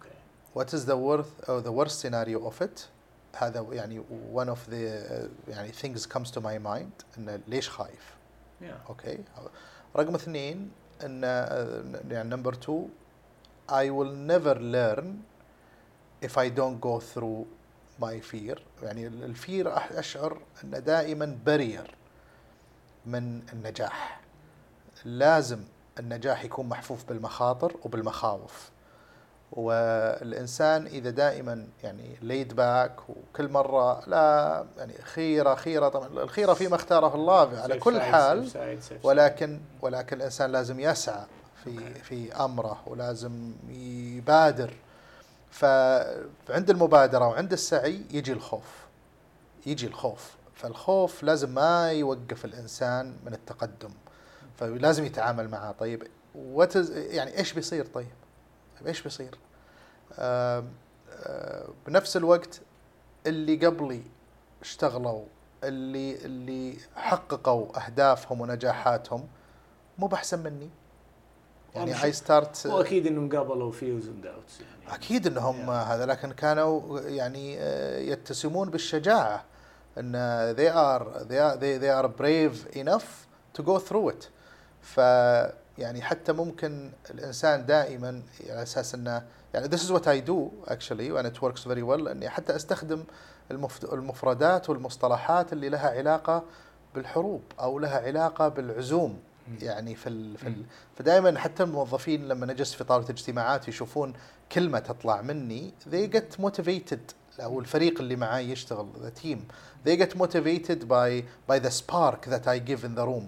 okay. 0.00 0.16
what 0.54 0.72
is 0.72 0.86
the 0.86 0.96
worth 0.96 1.32
or 1.48 1.60
the 1.60 1.72
worst 1.72 2.00
scenario 2.00 2.46
of 2.46 2.60
it 2.62 2.88
هذا 3.36 3.66
يعني 3.72 4.02
one 4.32 4.48
of 4.48 4.58
the 4.70 5.28
uh, 5.28 5.50
يعني 5.50 5.72
things 5.72 6.06
comes 6.06 6.30
to 6.30 6.40
my 6.40 6.58
mind 6.58 7.18
انه 7.18 7.40
ليش 7.48 7.68
خايف 7.68 8.14
Yeah. 8.62 8.88
اوكي 8.88 9.24
رقم 9.96 10.14
اثنين 10.14 10.70
ان 11.02 11.22
يعني 12.10 12.28
نمبر 12.28 12.52
2 12.54 12.88
I 13.71 13.89
will 13.89 14.13
never 14.33 14.55
learn 14.59 15.23
if 16.21 16.37
I 16.37 16.49
don't 16.49 16.79
go 16.81 16.99
through 16.99 17.45
my 18.01 18.19
fear. 18.19 18.57
يعني 18.83 19.07
الفير 19.07 19.73
أشعر 19.99 20.37
انه 20.63 20.79
دائما 20.79 21.37
برير 21.45 21.95
من 23.05 23.41
النجاح. 23.53 24.19
لازم 25.05 25.59
النجاح 25.99 26.45
يكون 26.45 26.69
محفوف 26.69 27.05
بالمخاطر 27.05 27.75
وبالمخاوف. 27.83 28.69
والإنسان 29.51 30.85
إذا 30.85 31.09
دائما 31.09 31.67
يعني 31.83 32.17
ليد 32.21 32.53
باك 32.53 32.95
وكل 33.09 33.49
مرة 33.49 34.09
لا 34.09 34.65
يعني 34.77 34.93
خيرة 35.03 35.55
خيرة 35.55 35.89
طبعا 35.89 36.07
الخيرة 36.07 36.53
فيما 36.53 36.75
اختاره 36.75 37.15
الله 37.15 37.59
على 37.59 37.79
كل 37.79 38.01
حال. 38.01 38.49
ولكن 39.03 39.59
ولكن 39.81 40.17
الإنسان 40.17 40.51
لازم 40.51 40.79
يسعى 40.79 41.25
في. 41.63 41.93
في 41.93 42.33
أمره 42.35 42.83
ولازم 42.87 43.51
يبادر 43.69 44.73
فعند 45.51 46.69
المبادرة 46.69 47.27
وعند 47.27 47.53
السعي 47.53 48.01
يجي 48.11 48.31
الخوف 48.33 48.87
يجي 49.65 49.87
الخوف 49.87 50.35
فالخوف 50.55 51.23
لازم 51.23 51.49
ما 51.53 51.91
يوقف 51.91 52.45
الإنسان 52.45 53.15
من 53.25 53.33
التقدم 53.33 53.89
فلازم 54.59 55.05
يتعامل 55.05 55.49
معاه 55.49 55.71
طيب 55.71 56.03
is 56.03 56.91
يعني 56.91 57.37
إيش 57.37 57.53
بيصير 57.53 57.85
طيب؟ 57.85 58.07
طيب 58.79 58.87
إيش 58.87 59.01
بيصير؟ 59.01 59.37
آم، 60.19 60.69
آه، 61.23 61.69
بنفس 61.87 62.17
الوقت 62.17 62.61
اللي 63.27 63.65
قبلي 63.65 64.01
اشتغلوا 64.61 65.23
اللي 65.63 66.15
اللي 66.15 66.77
حققوا 66.95 67.85
أهدافهم 67.85 68.41
ونجاحاتهم 68.41 69.27
مو 69.97 70.07
بأحسن 70.07 70.39
مني 70.43 70.69
يعني 71.75 71.91
يعني 71.91 72.03
اي 72.03 72.11
ستارت 72.11 72.65
واكيد 72.65 73.07
إنهم 73.07 73.29
قابلوا 73.29 73.71
fears 73.73 74.03
and 74.03 74.25
doubts 74.25 74.61
يعني. 74.61 74.95
أكيد 74.95 75.27
إنهم 75.27 75.65
Yeah. 75.65 75.69
هذا 75.69 76.05
لكن 76.05 76.31
كانوا 76.31 76.99
يعني 77.01 77.57
آه، 77.59 77.99
يتسمون 77.99 78.69
بالشجاعة 78.69 79.43
إن 79.97 80.13
they 80.55 80.69
are 80.71 81.03
they 81.27 81.39
are 81.39 81.57
they, 81.59 81.79
they 81.83 81.91
are 82.03 82.07
brave 82.21 82.77
enough 82.77 83.27
to 83.59 83.63
go 83.63 83.79
through 83.89 84.09
it. 84.13 84.27
ف 84.81 84.97
يعني 85.77 86.01
حتى 86.01 86.31
ممكن 86.33 86.91
الإنسان 87.09 87.65
دائما 87.65 88.21
على 88.49 88.63
أساس 88.63 88.95
إنه 88.95 89.23
يعني 89.53 89.67
this 89.69 89.79
is 89.79 89.89
what 89.91 90.03
I 90.07 90.27
do 90.29 90.69
actually 90.73 91.09
and 91.17 91.25
it 91.25 91.41
works 91.41 91.63
very 91.63 91.83
well 91.83 92.07
إني 92.07 92.29
حتى 92.29 92.55
أستخدم 92.55 93.03
المف- 93.51 93.93
المفردات 93.93 94.69
والمصطلحات 94.69 95.53
اللي 95.53 95.69
لها 95.69 95.89
علاقة 95.89 96.43
بالحروب 96.95 97.41
أو 97.59 97.79
لها 97.79 97.97
علاقة 97.99 98.47
بالعزوم. 98.47 99.19
يعني 99.61 99.95
في 99.95 100.09
ال 100.09 100.37
في 100.37 100.47
ال 100.47 100.63
فدائما 100.97 101.39
حتى 101.39 101.63
الموظفين 101.63 102.27
لما 102.27 102.45
نجلس 102.45 102.73
في 102.73 102.83
طاولة 102.83 103.09
اجتماعات 103.09 103.67
يشوفون 103.67 104.13
كلمة 104.51 104.79
تطلع 104.79 105.21
مني 105.21 105.73
they 105.91 106.15
get 106.17 106.41
motivated. 106.45 106.99
أو 107.39 107.59
الفريق 107.59 107.99
اللي 108.01 108.15
معاي 108.15 108.49
يشتغل 108.51 108.87
the 109.03 109.21
team. 109.23 109.37
they 109.87 109.95
get 110.03 110.15
motivated 110.17 110.79
by 110.87 111.23
by 111.51 111.59
the 111.65 111.71
spark 111.71 112.25
that 112.25 112.47
I 112.47 112.59
give 112.69 112.83
in 112.83 112.95
the 112.95 113.05
room. 113.05 113.27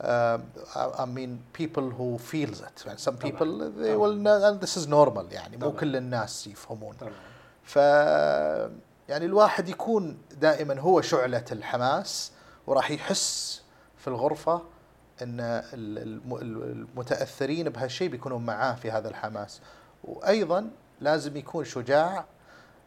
um, 0.00 0.42
I, 0.74 1.02
I 1.04 1.06
mean 1.16 1.32
people 1.60 1.86
who 1.98 2.18
feels 2.18 2.60
it. 2.60 2.86
يعني 2.86 2.98
some 2.98 3.16
طبعاً. 3.16 3.30
people 3.32 3.58
they 3.80 3.94
طبعاً. 3.94 3.96
will 3.96 4.16
know, 4.16 4.42
and 4.50 4.60
this 4.60 4.76
is 4.76 4.86
normal 4.88 5.32
يعني 5.32 5.56
مو. 5.56 5.72
كل 5.72 5.96
الناس 5.96 6.46
يفهمون. 6.46 6.96
ف 7.62 7.76
يعني 9.08 9.24
الواحد 9.24 9.68
يكون 9.68 10.18
دائما 10.40 10.80
هو 10.80 11.00
شعلة 11.00 11.44
الحماس 11.52 12.32
وراح 12.66 12.90
يحس 12.90 13.62
في 13.98 14.08
الغرفة 14.08 14.62
إن 15.22 15.40
ال- 15.40 15.98
الم- 15.98 16.36
المتأثرين 16.62 17.68
بهالشيء 17.68 18.08
بيكونون 18.08 18.46
معاه 18.46 18.74
في 18.74 18.90
هذا 18.90 19.08
الحماس. 19.08 19.60
وأيضا 20.04 20.70
لازم 21.00 21.36
يكون 21.36 21.64
شجاع 21.64 22.24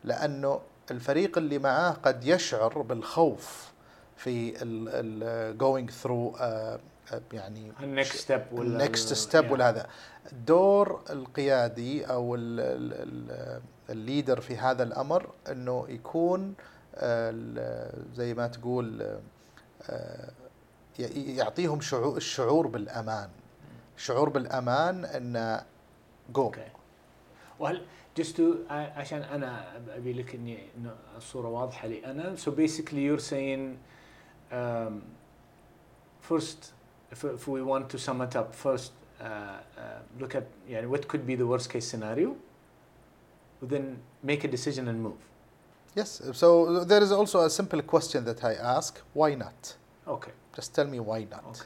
لأنه 0.03 0.59
الفريق 0.91 1.37
اللي 1.37 1.59
معاه 1.59 1.91
قد 1.91 2.23
يشعر 2.23 2.81
بالخوف 2.81 3.71
في 4.17 4.53
ال 4.61 5.55
going 5.59 5.91
through 5.91 6.37
uh, 6.39 7.11
uh, 7.13 7.33
يعني 7.33 7.71
النكست 7.83 8.15
ستيب 8.15 8.41
ولا 8.51 8.61
النكست 8.67 9.13
ستيب 9.13 9.51
ولا 9.51 9.69
هذا 9.69 9.87
دور 10.47 11.01
القيادي 11.09 12.05
أو 12.05 12.35
ال- 12.35 12.59
ال- 12.59 12.93
ال- 12.93 13.61
الليدر 13.89 14.41
في 14.41 14.57
هذا 14.57 14.83
الأمر 14.83 15.29
إنه 15.51 15.85
يكون 15.89 16.53
آه، 16.95 17.91
زي 18.15 18.33
ما 18.33 18.47
تقول 18.47 19.17
آه، 19.89 20.29
يعطيهم 20.99 21.81
شعور 21.81 22.17
الشعور 22.17 22.67
بالامان 22.67 23.29
شعور 23.97 24.29
بالامان 24.29 25.05
انه 25.05 25.65
جو 26.33 26.43
أوكي 26.43 26.67
وهل 27.59 27.85
just 28.19 28.35
to 28.35 28.71
عشان 28.71 29.21
أنا 29.21 29.77
ابي 29.95 30.13
لك 30.13 30.35
اني 30.35 30.59
الصورة 31.17 31.47
واضحه 31.47 31.87
لي 31.87 32.05
أنا 32.05 32.35
so 32.35 32.49
basically 32.49 33.03
you're 33.07 33.25
saying 33.31 33.77
um, 34.51 35.01
first 36.21 36.73
if, 37.11 37.23
if 37.23 37.47
we 37.47 37.61
want 37.61 37.89
to 37.89 37.97
sum 37.97 38.21
it 38.21 38.35
up 38.35 38.55
first 38.55 38.91
uh, 39.19 39.23
uh, 39.23 40.21
look 40.21 40.35
at 40.35 40.43
يعني 40.69 40.87
what 40.87 41.07
could 41.07 41.25
be 41.27 41.35
the 41.35 41.47
worst 41.47 41.69
case 41.69 41.87
scenario 41.87 42.35
then 43.63 43.97
make 44.23 44.43
a 44.43 44.47
decision 44.47 44.87
and 44.87 45.01
move 45.03 45.29
Yes. 45.95 46.21
So 46.33 46.83
there 46.85 47.01
is 47.01 47.11
also 47.11 47.41
a 47.41 47.49
simple 47.49 47.81
question 47.81 48.23
that 48.25 48.43
I 48.43 48.53
ask: 48.53 49.01
Why 49.13 49.33
not? 49.33 49.75
okay 50.07 50.31
Just 50.57 50.75
tell 50.75 50.87
me 50.87 50.99
why 50.99 51.35
not. 51.35 51.43
okay. 51.51 51.65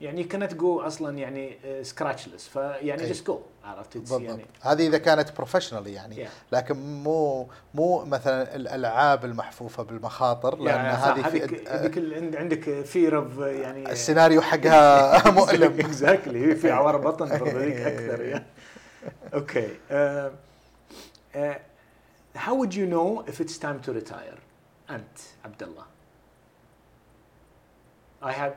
يعني 0.00 0.24
you 0.24 0.26
cannot 0.32 0.56
go 0.56 0.64
أصلا 0.86 1.18
يعني 1.18 1.58
سكراتشلس 1.82 2.48
فيعني 2.48 3.14
just 3.14 3.26
go. 3.30 3.34
عرفت؟ 3.64 3.96
بالضبط. 3.98 4.20
يعني 4.20 4.46
هذه 4.60 4.86
إذا 4.86 4.98
كانت 4.98 5.36
بروفيشنالي 5.36 5.92
يعني. 5.92 6.26
Yeah. 6.26 6.28
لكن 6.52 7.02
مو 7.02 7.48
مو 7.74 8.04
مثلا 8.04 8.56
الألعاب 8.56 9.24
المحفوفة 9.24 9.82
بالمخاطر 9.82 10.58
لأن 10.58 10.84
هذه 10.86 11.22
في 11.22 11.68
هذيك 11.68 12.36
عندك 12.36 12.82
فير 12.84 13.16
اوف 13.16 13.38
يعني 13.38 13.92
السيناريو 13.92 14.42
حقها 14.42 15.30
مؤلم. 15.40 15.80
اكزاكتلي 15.80 16.54
في 16.54 16.70
عوار 16.70 16.96
بطن 16.96 17.26
ذيك 17.26 17.76
أكثر 17.92 18.22
يعني. 18.22 18.46
أوكي 19.34 19.68
how 22.36 22.54
would 22.54 22.74
you 22.74 22.86
know 22.86 23.24
if 23.26 23.40
it's 23.40 23.58
time 23.58 23.80
to 23.86 23.92
retire? 23.92 24.38
أنت 24.90 25.18
عبد 25.44 25.62
الله. 25.62 25.84
I 28.25 28.31
have 28.31 28.53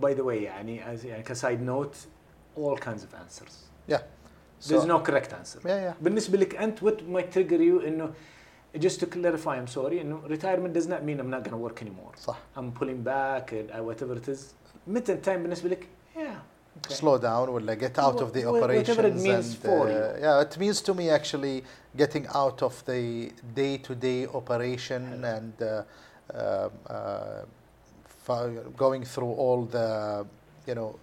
by 0.00 0.12
the 0.14 0.24
way 0.24 0.42
يعني 0.42 0.96
as 0.96 1.04
يعني 1.04 1.22
كسايد 1.22 1.62
نوت 1.62 1.94
all 2.58 2.76
kinds 2.78 3.02
of 3.02 3.14
answers 3.14 3.52
yeah 3.88 3.98
there's 4.68 4.82
So- 4.82 4.86
no 4.86 4.98
correct 5.08 5.32
answer 5.32 5.60
yeah 5.64 5.68
yeah 5.90 6.02
بالنسبه 6.02 6.38
لك 6.38 6.56
انت 6.56 6.78
what 6.84 6.98
might 7.14 7.32
trigger 7.36 7.60
you 7.60 7.86
انه 7.86 8.10
just 8.78 9.00
to 9.00 9.06
clarify 9.06 9.56
I'm 9.56 9.74
sorry 9.78 10.00
انه 10.00 10.20
retirement 10.28 10.72
does 10.78 10.86
not 10.88 11.02
mean 11.02 11.18
I'm 11.20 11.30
not 11.30 11.42
going 11.44 11.56
to 11.58 11.68
work 11.68 11.82
anymore 11.82 12.16
صح 12.18 12.38
I'm 12.56 12.72
pulling 12.80 13.02
back 13.04 13.52
uh, 13.52 13.82
whatever 13.82 14.16
it 14.22 14.28
is 14.28 14.38
متى 14.86 15.12
التايم 15.12 15.42
بالنسبه 15.42 15.68
لك 15.68 15.86
yeah 16.16 16.20
okay. 16.20 16.94
slow 16.94 17.18
down 17.18 17.48
ولا 17.48 17.74
get 17.74 17.98
out 17.98 18.20
of 18.20 18.32
the 18.32 18.40
Wh- 18.40 18.44
wh- 18.44 18.46
operations 18.62 18.88
whatever 18.96 19.06
it 19.08 19.14
means 19.14 19.46
and, 19.46 19.62
for 19.66 19.86
uh, 19.86 19.90
you. 19.90 20.22
yeah 20.24 20.42
it 20.46 20.58
means 20.58 20.80
to 20.82 20.94
me 20.94 21.10
actually 21.18 21.64
getting 22.02 22.26
out 22.42 22.62
of 22.62 22.74
the 22.86 23.30
day 23.60 23.76
to 23.86 23.94
day 23.94 24.20
operation 24.40 25.02
Hello. 25.12 25.36
and 25.36 25.54
uh, 25.62 25.68
um, 25.68 26.70
uh, 26.86 26.96
fo- 26.96 27.46
going 28.77 29.03
through 29.03 29.31
all 29.33 29.65
the 29.65 30.25
you 30.67 30.75
know 30.75 30.95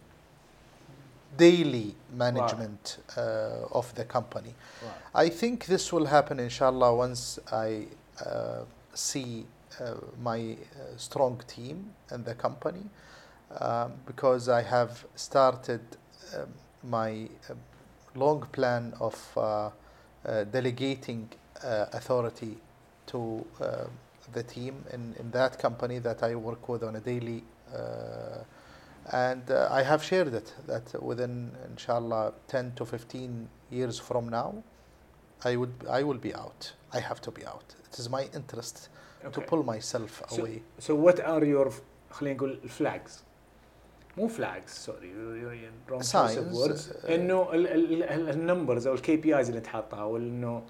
daily 1.36 1.94
management 2.12 2.98
uh, 3.16 3.78
of 3.78 3.94
the 3.94 4.04
company 4.04 4.54
Right. 4.82 5.26
I 5.26 5.28
think 5.28 5.66
this 5.66 5.92
will 5.92 6.06
happen 6.06 6.40
inshallah 6.40 6.94
once 6.94 7.38
I 7.52 7.86
uh, 8.24 8.64
see 8.94 9.46
uh, 9.80 9.94
my 10.22 10.40
uh, 10.52 10.96
strong 10.96 11.40
team 11.46 11.92
and 12.10 12.24
the 12.24 12.34
company 12.34 12.84
um, 13.60 13.92
because 14.06 14.48
I 14.48 14.62
have 14.62 15.04
started 15.16 15.80
um, 16.34 16.48
my 16.82 17.28
um, 17.48 17.58
long 18.14 18.40
plan 18.52 18.94
of 19.00 19.16
uh, 19.36 19.70
uh, 20.24 20.44
delegating 20.44 21.28
uh, 21.64 21.86
authority 21.92 22.56
to 23.06 23.44
uh, 23.60 23.84
the 24.33 24.43
team 24.43 24.75
in, 24.93 25.13
in 25.19 25.31
that 25.31 25.59
company 25.59 25.99
that 25.99 26.23
I 26.23 26.35
work 26.35 26.67
with 26.69 26.83
on 26.83 26.95
a 26.95 26.99
daily 26.99 27.43
uh, 27.73 28.39
and 29.11 29.45
uh, 29.51 29.67
I 29.79 29.83
have 29.83 30.01
shared 30.03 30.33
it 30.33 30.53
that 30.67 30.87
within 31.03 31.51
inshallah 31.69 32.33
10 32.47 32.73
to 32.77 32.85
15 32.85 33.47
years 33.71 33.99
from 33.99 34.29
now 34.29 34.63
I 35.43 35.55
would 35.57 35.73
I 35.89 36.01
will 36.03 36.17
be 36.17 36.33
out 36.33 36.73
I 36.93 36.99
have 36.99 37.21
to 37.21 37.31
be 37.31 37.45
out 37.45 37.75
it 37.91 37.99
is 37.99 38.09
my 38.09 38.23
interest 38.33 38.89
to 39.21 39.27
Okay. 39.27 39.45
pull 39.51 39.63
myself 39.63 40.11
So- 40.29 40.41
away 40.41 40.61
So 40.79 40.95
what 40.95 41.19
are 41.19 41.43
your 41.45 41.71
خلينا 42.11 42.35
نقول 42.37 42.59
flags 42.79 43.11
مو 44.17 44.27
flags 44.29 44.71
sorry 44.87 45.09
you're 45.09 45.53
in 45.53 45.91
wrong 45.91 46.01
choice 46.01 46.37
of 46.37 46.45
Signs, 46.45 46.57
words 46.57 46.89
uh, 47.05 47.09
انه 47.09 47.47
النمبرز 47.53 48.87
او 48.87 48.93
الكي 48.93 49.17
بي 49.17 49.37
ايز 49.37 49.49
اللي 49.49 49.61
تحطها 49.61 49.99
او 50.01 50.17
انه 50.17 50.63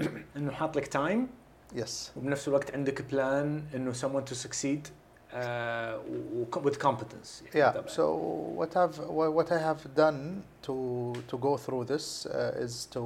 انه 0.37 0.51
حاط 0.51 0.77
لك 0.77 0.87
تايم 0.87 1.27
yes 1.75 2.11
وبنفس 2.17 2.47
الوقت 2.47 2.71
عندك 2.73 3.01
بلان 3.01 3.63
انه 3.75 3.93
someone 3.93 4.25
to 4.29 4.33
succeed 4.35 4.87
uh, 4.87 5.35
و- 5.35 6.45
و- 6.55 6.61
with 6.69 6.77
competence 6.79 7.43
يعني 7.55 7.55
Yeah. 7.55 7.77
طبعاً. 7.77 7.87
So 7.87 8.15
what 8.59 8.75
I've 8.77 8.99
wha- 8.99 9.29
what 9.31 9.51
I 9.51 9.59
have 9.59 9.95
done 9.95 10.43
to 10.67 11.13
to 11.31 11.37
go 11.37 11.57
through 11.57 11.85
this 11.85 12.25
uh, 12.25 12.63
is 12.65 12.85
to 12.95 13.03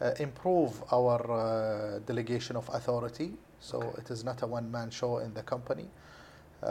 uh, 0.00 0.14
improve 0.26 0.72
our 0.92 1.20
uh, 1.30 1.98
delegation 2.10 2.56
of 2.56 2.68
authority. 2.78 3.30
So 3.60 3.76
Okay. 3.78 4.00
it 4.00 4.08
is 4.10 4.20
not 4.24 4.38
a 4.42 4.46
one 4.58 4.68
man 4.76 4.88
show 4.90 5.12
in 5.26 5.32
the 5.38 5.44
company. 5.54 5.86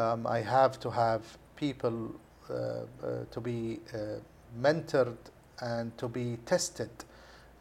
Um, 0.01 0.19
I 0.37 0.39
have 0.57 0.73
to 0.85 0.89
have 1.05 1.21
people 1.55 1.97
uh, 2.09 2.53
uh, 2.53 3.25
to 3.33 3.39
be 3.49 3.59
uh, 3.93 3.97
mentored 4.65 5.21
and 5.71 5.87
to 6.01 6.07
be 6.19 6.27
tested 6.53 6.89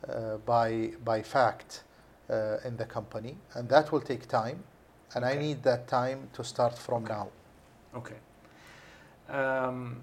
uh, 0.09 0.37
by 0.55 0.71
by 1.11 1.19
fact 1.37 1.71
uh, 2.31 2.57
in 2.65 2.77
the 2.77 2.85
company, 2.87 3.37
and 3.55 3.69
that 3.69 3.91
will 3.93 4.01
take 4.01 4.27
time. 4.29 4.63
And 5.15 5.25
I 5.25 5.31
Okay. 5.33 5.41
need 5.41 5.63
that 5.65 5.89
time 5.89 6.29
to 6.35 6.45
start 6.45 6.79
from 6.79 7.05
Okay. 7.05 7.13
now. 7.15 7.29
Okay. 7.95 8.17
Um, 9.29 10.03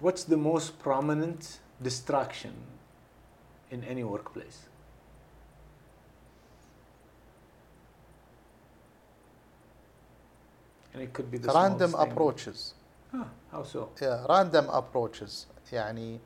what's 0.00 0.24
the 0.24 0.36
most 0.36 0.78
prominent 0.78 1.60
distraction 1.82 2.52
in 3.70 3.82
any 3.84 4.04
workplace? 4.04 4.68
And 10.92 11.02
it 11.02 11.12
could 11.12 11.30
be 11.30 11.38
the 11.38 11.48
Random 11.52 11.90
smallest 11.90 11.96
thing. 11.98 12.10
approaches. 12.12 12.74
Huh, 13.10 13.24
how 13.50 13.62
so? 13.64 13.90
Yeah, 14.00 14.24
random 14.28 14.68
approaches. 14.70 15.46
يعني 15.72 16.18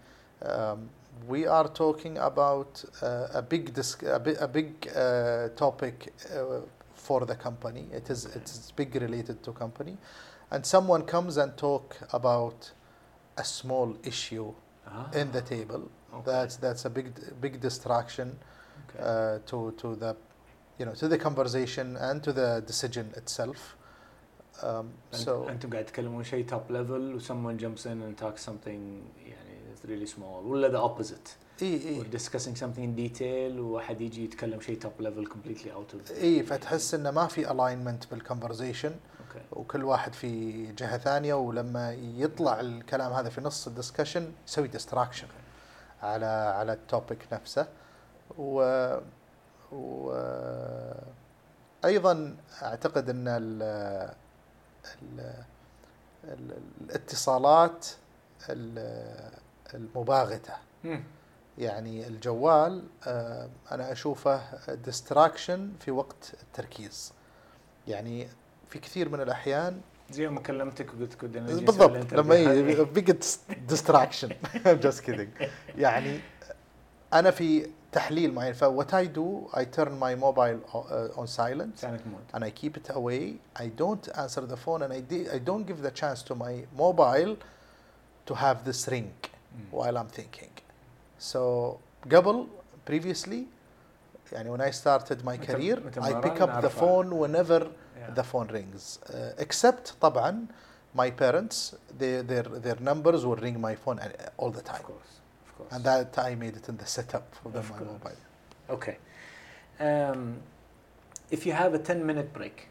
um, 0.43 0.91
we 1.27 1.47
are 1.47 1.69
talking 1.69 2.19
about 2.19 2.85
uh, 3.03 3.29
a 3.35 3.43
big 3.43 3.73
dis- 3.75 4.03
a, 4.03 4.19
bi- 4.19 4.37
a 4.41 4.49
big 4.49 4.89
uh, 4.97 5.49
topic 5.57 6.13
uh, 6.35 6.61
for 6.95 7.27
the 7.27 7.35
company. 7.37 7.87
It 7.93 8.11
is 8.11 8.27
Okay. 8.27 8.37
it's 8.41 8.73
big 8.73 8.95
related 8.95 9.43
to 9.43 9.53
company, 9.53 9.97
and 10.51 10.65
someone 10.65 11.03
comes 11.05 11.37
and 11.37 11.57
talk 11.57 11.97
about 12.13 12.73
a 13.37 13.45
small 13.45 13.97
issue 14.05 14.53
Ah, 14.91 15.11
in 15.13 15.31
the 15.33 15.43
table. 15.43 15.83
okay, 16.15 16.25
That's 16.31 16.57
that's 16.57 16.85
a 16.87 16.91
big 16.91 17.07
big 17.41 17.61
distraction 17.61 18.39
okay. 18.89 19.01
uh, 19.05 19.39
to 19.47 19.73
to 19.83 19.97
the 19.97 20.17
you 20.79 20.87
know 20.87 20.95
to 20.95 21.09
the 21.09 21.19
conversation 21.19 21.97
and 21.97 22.23
to 22.23 22.33
the 22.33 22.63
decision 22.67 23.07
itself. 23.17 23.77
Um, 24.63 24.91
أنت- 25.13 25.17
so 25.25 25.49
انتم 25.49 25.71
قاعد 25.71 25.85
تتكلمون 25.85 26.25
شيء 26.25 26.47
top 26.49 26.71
level 26.71 27.15
و 27.15 27.19
someone 27.21 27.59
jumps 27.63 27.87
in 27.87 28.03
and 28.03 28.17
talks 28.19 28.43
something 28.43 29.03
يعني 29.27 29.52
it's 29.52 29.52
really 29.88 30.08
small. 30.08 30.44
ولا 30.46 30.70
the 30.72 30.90
opposite. 30.92 31.30
إي 31.62 31.80
we're 31.80 32.06
اي 32.06 32.20
discussing 32.20 32.56
something 32.60 32.84
in 32.84 32.96
detail 33.20 33.60
وواحد 33.60 34.02
يجي 34.02 34.24
يتكلم 34.26 34.62
شيء 34.62 34.80
top 34.82 35.04
level 35.04 35.30
completely 35.30 35.68
out 35.70 35.94
of 35.96 36.12
إي 36.22 36.44
فتحس 36.44 36.94
إنه 36.94 37.12
ما 37.12 37.28
في 37.28 37.46
alignment 37.48 38.08
أوكي 38.14 39.46
وكل 39.52 39.84
واحد 39.84 40.14
في 40.14 40.66
جهة 40.72 40.98
ثانية 40.98 41.34
ولما 41.34 41.94
يطلع 41.94 42.60
الكلام 42.60 43.14
هذا 43.14 43.30
في 43.30 43.42
نص 43.42 43.68
الدسكشن 43.68 44.32
يسوي 44.48 44.68
ديستراكشن 44.68 45.28
على 46.04 46.26
على 46.26 46.74
التوبيك 46.74 47.28
نفسه. 47.34 47.68
و, 48.38 48.62
و 49.72 50.12
أيضا 51.86 52.36
أعتقد 52.62 53.10
إن 53.10 53.28
ال 53.28 53.64
ال 55.02 55.34
ال 56.24 56.52
الاتصالات 56.82 57.88
ال- 58.50 59.43
المباغتة. 59.74 60.54
مم. 60.84 61.04
يعني 61.58 62.08
الجوال 62.08 62.84
آه، 63.08 63.50
أنا 63.72 63.92
أشوفه 63.92 64.42
ديستراكشن 64.74 65.72
في 65.80 65.92
وقت 65.92 66.34
التركيز. 66.44 67.14
يعني 67.88 68.28
في 68.70 68.80
كثير 68.80 69.10
من 69.10 69.22
الأحيان 69.22 69.82
زي 70.12 70.28
ما 70.30 70.40
كلمتك 70.40 70.94
وقلت 70.94 71.14
كنت 71.14 71.38
بالضبط 71.38 71.80
لما 71.82 72.36
الانترفيو 72.36 72.50
هذه. 72.50 72.82
بيج 72.84 73.16
ديستراكشن 73.68 74.30
جاست 74.66 75.04
كيدنج 75.04 75.30
يعني 75.78 76.20
أنا 77.14 77.32
في 77.32 77.70
تحليل 77.92 78.34
معين 78.34 78.54
ف 78.54 78.64
what 78.64 78.88
I 78.94 79.06
do 79.18 79.56
I 79.58 79.64
turn 79.64 79.92
my 80.00 80.16
mobile 80.16 80.60
uh, 80.74 81.20
on 81.20 81.28
silent. 81.28 81.76
سايلنت 81.78 82.02
مود 82.08 82.24
and 82.34 82.44
I 82.44 82.50
keep 82.62 82.78
it 82.78 82.90
away. 82.96 83.34
I 83.64 83.68
don't 83.82 84.18
answer 84.18 84.42
the 84.42 84.58
phone 84.58 84.82
and 84.82 84.94
I, 84.94 85.02
di- 85.12 85.30
I 85.30 85.40
don't 85.40 85.66
give 85.68 85.82
the 85.88 85.92
chance 86.02 86.24
to 86.24 86.36
my 86.36 86.66
mobile 86.78 87.36
to 88.28 88.34
have 88.36 88.58
this 88.66 88.88
ring. 88.88 89.12
while 89.71 89.97
I'm 89.99 90.09
thinking. 90.09 90.51
So 91.19 91.79
قبل 92.11 92.47
previously 92.87 93.47
يعني 94.33 94.51
when 94.51 94.61
I 94.61 94.71
started 94.71 95.25
my 95.25 95.37
متى- 95.37 95.47
career 95.47 95.77
متى 95.81 96.01
I 96.01 96.13
مرة 96.13 96.21
pick 96.23 96.41
up 96.41 96.63
the 96.63 96.69
نعرفها. 96.69 96.81
phone 96.81 97.11
whenever 97.19 97.67
Yeah. 97.99 98.15
the 98.15 98.23
phone 98.23 98.47
rings 98.49 98.99
uh, 99.11 99.33
except 99.39 99.95
طبعا 100.01 100.47
my 100.95 101.11
parents 101.11 101.75
they, 101.99 102.23
their 102.23 102.43
their 102.67 102.77
numbers 102.81 103.25
will 103.27 103.37
ring 103.37 103.61
my 103.61 103.75
phone 103.75 103.99
uh, 103.99 104.09
all 104.39 104.51
the 104.51 104.59
Of 104.59 104.65
time 104.65 104.83
course, 104.83 105.13
of 105.47 105.51
course. 105.59 105.73
and 105.73 105.85
that 105.85 106.17
I 106.19 106.35
made 106.35 106.57
it 106.57 106.69
in 106.69 106.77
the 106.77 106.87
setup 106.87 107.27
of 107.45 107.53
the 107.53 107.59
Of 107.61 107.71
my 107.71 107.79
course. 107.79 107.91
mobile. 107.91 108.21
Okay. 108.77 108.97
Um, 109.81 110.41
if 111.31 111.45
you 111.47 111.53
have 111.53 111.75
a 111.75 111.79
10 111.79 112.07
minute 112.07 112.33
break 112.33 112.69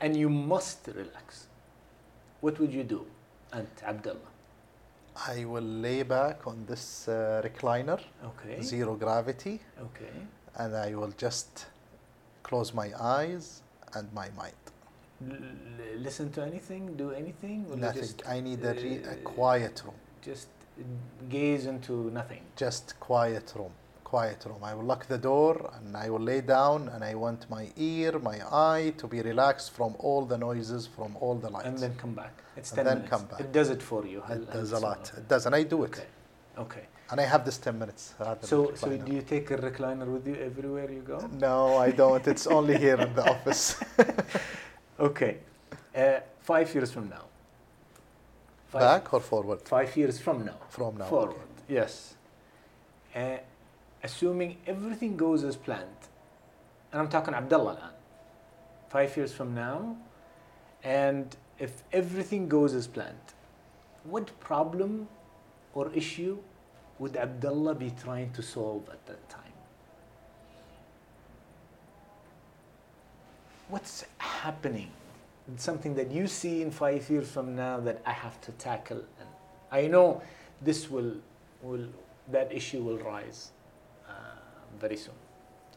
and 0.00 0.16
you 0.16 0.28
must 0.28 0.86
relax, 0.86 1.46
what 2.40 2.58
would 2.60 2.72
you 2.72 2.84
do? 2.84 3.06
And 3.52 3.66
Abdullah. 3.84 4.30
I 5.15 5.45
will 5.45 5.63
lay 5.63 6.03
back 6.03 6.45
on 6.47 6.65
this 6.65 7.07
uh, 7.07 7.41
recliner, 7.43 7.99
Okay. 8.23 8.61
zero 8.61 8.95
gravity, 8.95 9.59
Okay. 9.81 10.11
and 10.57 10.75
I 10.75 10.93
will 10.95 11.13
just 11.17 11.67
close 12.43 12.73
my 12.73 12.91
eyes 12.99 13.61
and 13.93 14.11
my 14.13 14.29
mind. 14.37 14.53
l- 15.21 15.99
listen 15.99 16.29
to 16.33 16.41
anything, 16.43 16.95
do 16.97 17.11
anything, 17.11 17.65
Nothing. 17.79 18.01
just 18.01 18.27
I 18.27 18.41
need 18.41 18.63
a, 18.65 18.73
re- 18.73 19.03
a 19.03 19.11
uh, 19.11 19.15
quiet 19.23 19.81
room. 19.85 19.95
just 20.21 20.49
gaze 21.29 21.65
into 21.67 22.11
nothing. 22.11 22.41
Just 22.57 22.99
quiet 22.99 23.53
room 23.55 23.71
quiet 24.05 24.45
room. 24.45 24.63
I 24.63 24.73
will 24.73 24.87
lock 24.91 25.07
the 25.07 25.17
door 25.17 25.53
and 25.75 25.97
I 25.97 26.09
will 26.09 26.25
lay 26.31 26.41
down 26.41 26.87
and 26.93 27.03
I 27.03 27.13
want 27.15 27.49
my 27.49 27.65
ear, 27.75 28.11
my 28.19 28.39
eye 28.69 28.93
to 29.01 29.07
be 29.07 29.19
relaxed 29.21 29.71
from 29.77 29.95
all 29.99 30.23
the 30.33 30.37
noises, 30.37 30.87
from 30.97 31.17
all 31.19 31.35
the 31.35 31.49
lights. 31.49 31.67
And 31.67 31.77
then 31.79 31.95
come 32.03 32.13
back. 32.13 32.33
It's 32.55 32.71
10 32.71 32.85
then 32.85 32.93
minutes. 32.93 33.09
come 33.09 33.25
back. 33.25 33.39
It 33.41 33.51
does 33.51 33.69
it 33.75 33.81
for 33.81 34.05
you. 34.05 34.23
It 34.29 34.53
does 34.53 34.71
a 34.71 34.79
lot. 34.79 35.11
It 35.17 35.27
does. 35.27 35.45
And 35.47 35.53
I 35.55 35.63
do 35.63 35.83
okay. 35.83 36.03
it. 36.03 36.59
Okay. 36.65 36.85
And 37.11 37.19
I 37.19 37.25
have 37.33 37.43
this 37.45 37.57
10 37.57 37.77
minutes. 37.77 38.13
So, 38.41 38.73
so 38.75 38.97
do 38.97 39.11
you 39.13 39.21
take 39.21 39.51
a 39.51 39.57
recliner 39.57 40.07
with 40.07 40.25
you 40.27 40.35
everywhere 40.35 40.89
you 40.91 41.01
go? 41.01 41.19
No, 41.39 41.77
I 41.77 41.91
don't. 41.91 42.25
It's 42.27 42.47
only 42.47 42.77
here 42.77 42.99
in 43.07 43.13
the 43.13 43.29
office. 43.29 43.83
okay. 44.99 45.37
Uh, 45.95 46.19
five 46.41 46.73
years 46.73 46.91
from 46.91 47.09
now. 47.09 47.25
Five 48.69 48.81
Back 48.81 49.13
or 49.13 49.19
forward? 49.19 49.61
Five 49.61 49.95
years 49.95 50.19
from 50.19 50.45
now. 50.45 50.57
From 50.69 50.97
now. 50.97 51.05
Forward, 51.05 51.35
okay. 51.35 51.75
yes. 51.79 52.15
Uh, 53.15 53.37
assuming 54.04 54.56
everything 54.66 55.16
goes 55.16 55.44
as 55.44 55.56
planned. 55.56 56.08
And 56.92 57.00
I'm 57.00 57.08
talking 57.08 57.34
Abdullah 57.34 57.76
الآن. 57.76 57.92
Five 58.88 59.16
years 59.16 59.32
from 59.32 59.54
now. 59.54 59.96
And 60.82 61.36
if 61.58 61.82
everything 61.92 62.48
goes 62.48 62.74
as 62.74 62.86
planned, 62.86 63.34
what 64.04 64.38
problem 64.40 65.08
or 65.74 65.92
issue 65.92 66.38
would 66.98 67.16
Abdullah 67.16 67.74
be 67.74 67.90
trying 68.02 68.32
to 68.32 68.42
solve 68.42 68.88
at 68.90 69.04
that 69.06 69.28
time? 69.28 69.52
What's 73.68 74.04
happening? 74.18 74.90
Something 75.56 75.94
that 75.94 76.10
you 76.10 76.26
see 76.26 76.62
in 76.62 76.70
five 76.70 77.08
years 77.10 77.30
from 77.30 77.54
now 77.54 77.78
that 77.80 78.00
I 78.06 78.12
have 78.12 78.40
to 78.42 78.52
tackle, 78.52 79.02
and 79.18 79.28
I 79.70 79.86
know 79.86 80.22
this 80.62 80.90
will 80.90 81.14
will 81.62 81.86
that 82.30 82.52
issue 82.52 82.82
will 82.82 82.98
rise 82.98 83.50
uh, 83.50 83.63
Uh, 84.07 84.13
very 84.79 84.97
soon 84.97 85.15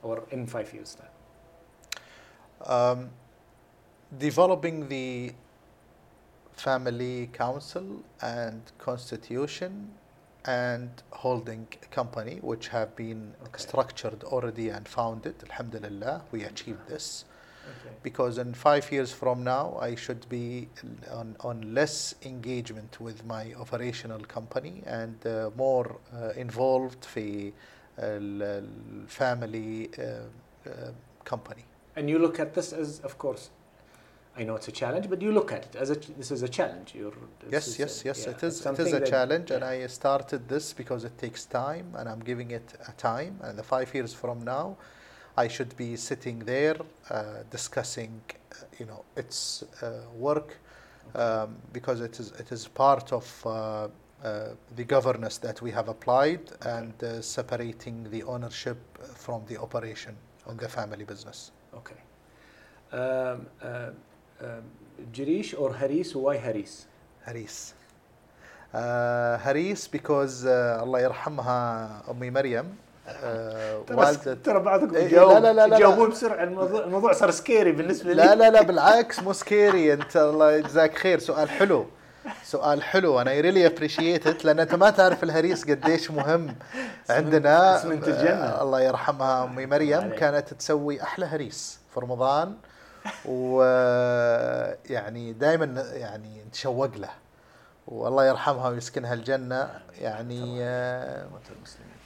or 0.03 0.25
in 0.31 0.47
five 0.47 0.73
years' 0.73 0.95
time? 0.95 1.15
Um, 2.67 3.11
developing 4.19 4.89
the 4.89 5.33
family 6.53 7.29
council 7.33 8.03
and 8.23 8.61
constitution 8.79 9.91
and 10.45 10.91
holding 11.11 11.67
company 11.91 12.39
which 12.43 12.69
have 12.69 12.95
been 12.97 13.35
okay. 13.43 13.59
structured 13.59 14.25
already 14.25 14.69
and 14.71 14.89
founded 14.89 15.35
alhamdulillah 15.49 16.23
we 16.33 16.45
achieved 16.45 16.85
this 16.89 17.25
okay. 17.65 17.95
because 18.03 18.39
in 18.39 18.55
five 18.55 18.91
years 18.91 19.13
from 19.13 19.45
now 19.45 19.77
i 19.81 19.95
should 19.95 20.29
be 20.29 20.69
on, 21.13 21.37
on 21.41 21.75
less 21.75 22.15
engagement 22.23 23.01
with 23.01 23.25
my 23.27 23.53
operational 23.55 24.21
company 24.21 24.83
and 24.87 25.27
uh, 25.27 25.51
more 25.57 25.99
uh, 26.15 26.31
involved 26.31 27.05
في 27.05 27.53
family 29.09 29.91
uh, 29.99 30.03
uh, 30.03 30.93
company 31.25 31.65
And 31.97 32.09
you 32.09 32.19
look 32.19 32.39
at 32.41 32.55
this 32.55 32.73
as, 32.73 33.01
of 33.01 33.19
course, 33.19 33.51
I 34.39 34.45
know 34.45 34.55
it's 34.55 34.69
a 34.69 34.73
challenge, 34.73 35.07
but 35.11 35.21
you 35.21 35.33
look 35.33 35.51
at 35.53 35.65
it 35.65 35.75
as 35.83 35.91
a 35.91 35.97
this 36.21 36.31
is 36.31 36.43
a 36.43 36.49
challenge. 36.49 36.95
You're, 36.95 37.17
Yes, 37.51 37.79
yes, 37.79 38.03
a- 38.03 38.09
yes. 38.09 38.19
yeah, 38.25 38.35
it 38.35 38.43
is. 38.49 38.55
It 38.67 38.79
is 38.79 38.93
a 38.93 39.01
that- 39.01 39.11
challenge, 39.15 39.51
and. 39.55 39.65
I 39.65 39.87
started 39.89 40.41
this 40.49 40.67
because 40.73 41.03
it 41.09 41.15
takes 41.19 41.43
time, 41.47 41.87
and 41.99 42.09
I'm 42.09 42.23
giving 42.31 42.51
it 42.53 42.69
a 42.87 42.93
time. 42.93 43.35
And 43.43 43.59
the 43.59 43.65
five 43.65 43.89
years 43.97 44.13
from 44.15 44.39
now, 44.45 44.77
I 45.45 45.49
should 45.49 45.73
be 45.77 45.97
sitting 45.97 46.39
there 46.55 46.77
uh, 47.11 47.43
discussing, 47.51 48.21
uh, 48.31 48.79
you 48.79 48.87
know, 48.87 49.03
its 49.17 49.65
uh, 49.83 49.89
work 50.29 50.51
um, 51.15 51.57
because 51.73 52.01
it 52.09 52.21
is 52.21 52.29
it 52.43 52.53
is 52.53 52.69
part 52.69 53.13
of. 53.13 53.27
Uh, 54.24 54.26
uh, 54.26 54.30
the 54.80 54.86
governance 54.96 55.38
that 55.48 55.58
we 55.66 55.72
have 55.78 55.88
applied 55.96 56.44
and 56.78 56.94
uh, 57.04 57.10
separating 57.22 57.96
the 58.14 58.22
ownership 58.34 58.78
from 59.26 59.40
the 59.50 59.58
operation 59.66 60.14
on 60.50 60.56
the 60.64 60.70
family 60.78 61.06
business. 61.12 61.40
Okay. 61.80 62.00
Um, 62.92 63.00
uh, 63.00 63.90
um, 64.46 64.64
Jirish 65.16 65.50
or 65.62 65.70
Haris? 65.82 66.10
Why 66.16 66.38
Haris? 66.38 66.74
هريس 67.26 67.74
آه 68.76 69.36
هريس 69.36 69.88
because 69.88 70.44
uh, 70.46 70.48
الله 70.84 71.00
يرحمها 71.00 72.02
أمي 72.12 72.30
مريم 72.30 72.76
آه 73.08 73.82
ترى 73.88 73.98
والدة 73.98 74.34
ترى 74.44 74.60
بعضكم 74.60 74.96
إيه، 74.96 75.08
تجاوب 75.08 75.32
لا- 75.32 75.40
لا- 75.40 75.54
لا- 75.54 75.68
لا. 75.68 75.78
تجاوبون 75.78 76.10
بسرعه 76.10 76.44
الموضوع 76.44 76.84
الموضوع 76.84 77.14
صار 77.14 77.32
سكيري 77.32 77.72
بالنسبه 77.72 78.10
لي 78.14 78.16
لا 78.16 78.36
لا 78.36 78.50
لا 78.50 78.62
بالعكس 78.64 79.20
مو 79.20 79.34
سكيري 79.34 79.94
انت 79.94 80.18
الله 80.18 80.52
يجزاك 80.52 80.98
خير 80.98 81.20
سؤال 81.20 81.50
حلو 81.50 81.86
سؤال 82.45 82.83
حلو 82.83 83.21
أنا 83.21 83.31
ريلي 83.31 83.67
ابريشيت 83.67 84.45
لأن 84.45 84.61
أنت 84.61 84.75
ما 84.75 84.91
تعرف 84.91 85.25
الهريس 85.25 85.71
قديش 85.71 86.11
مهم 86.11 86.55
عندنا 87.11 87.77
اسم 87.77 87.93
أنت 87.93 88.09
الجنة. 88.09 88.31
آه، 88.31 88.63
الله 88.63 88.81
يرحمها 88.81 89.45
أمي 89.45 89.67
مريم. 89.67 90.11
كانت 90.11 90.55
تسوي 90.55 91.03
أحلى 91.03 91.27
هريس 91.27 91.79
في 91.95 92.01
رمضان 92.01 92.55
ويعني 93.25 95.33
دائما 95.33 95.85
يعني 95.93 96.43
نتشوق 96.49 96.97
له 96.97 97.11
والله 97.87 98.27
يرحمها 98.27 98.69
ويسكنها 98.69 99.15
الجنة 99.15 99.71
يعني 100.01 100.59
آه،. 100.63 101.27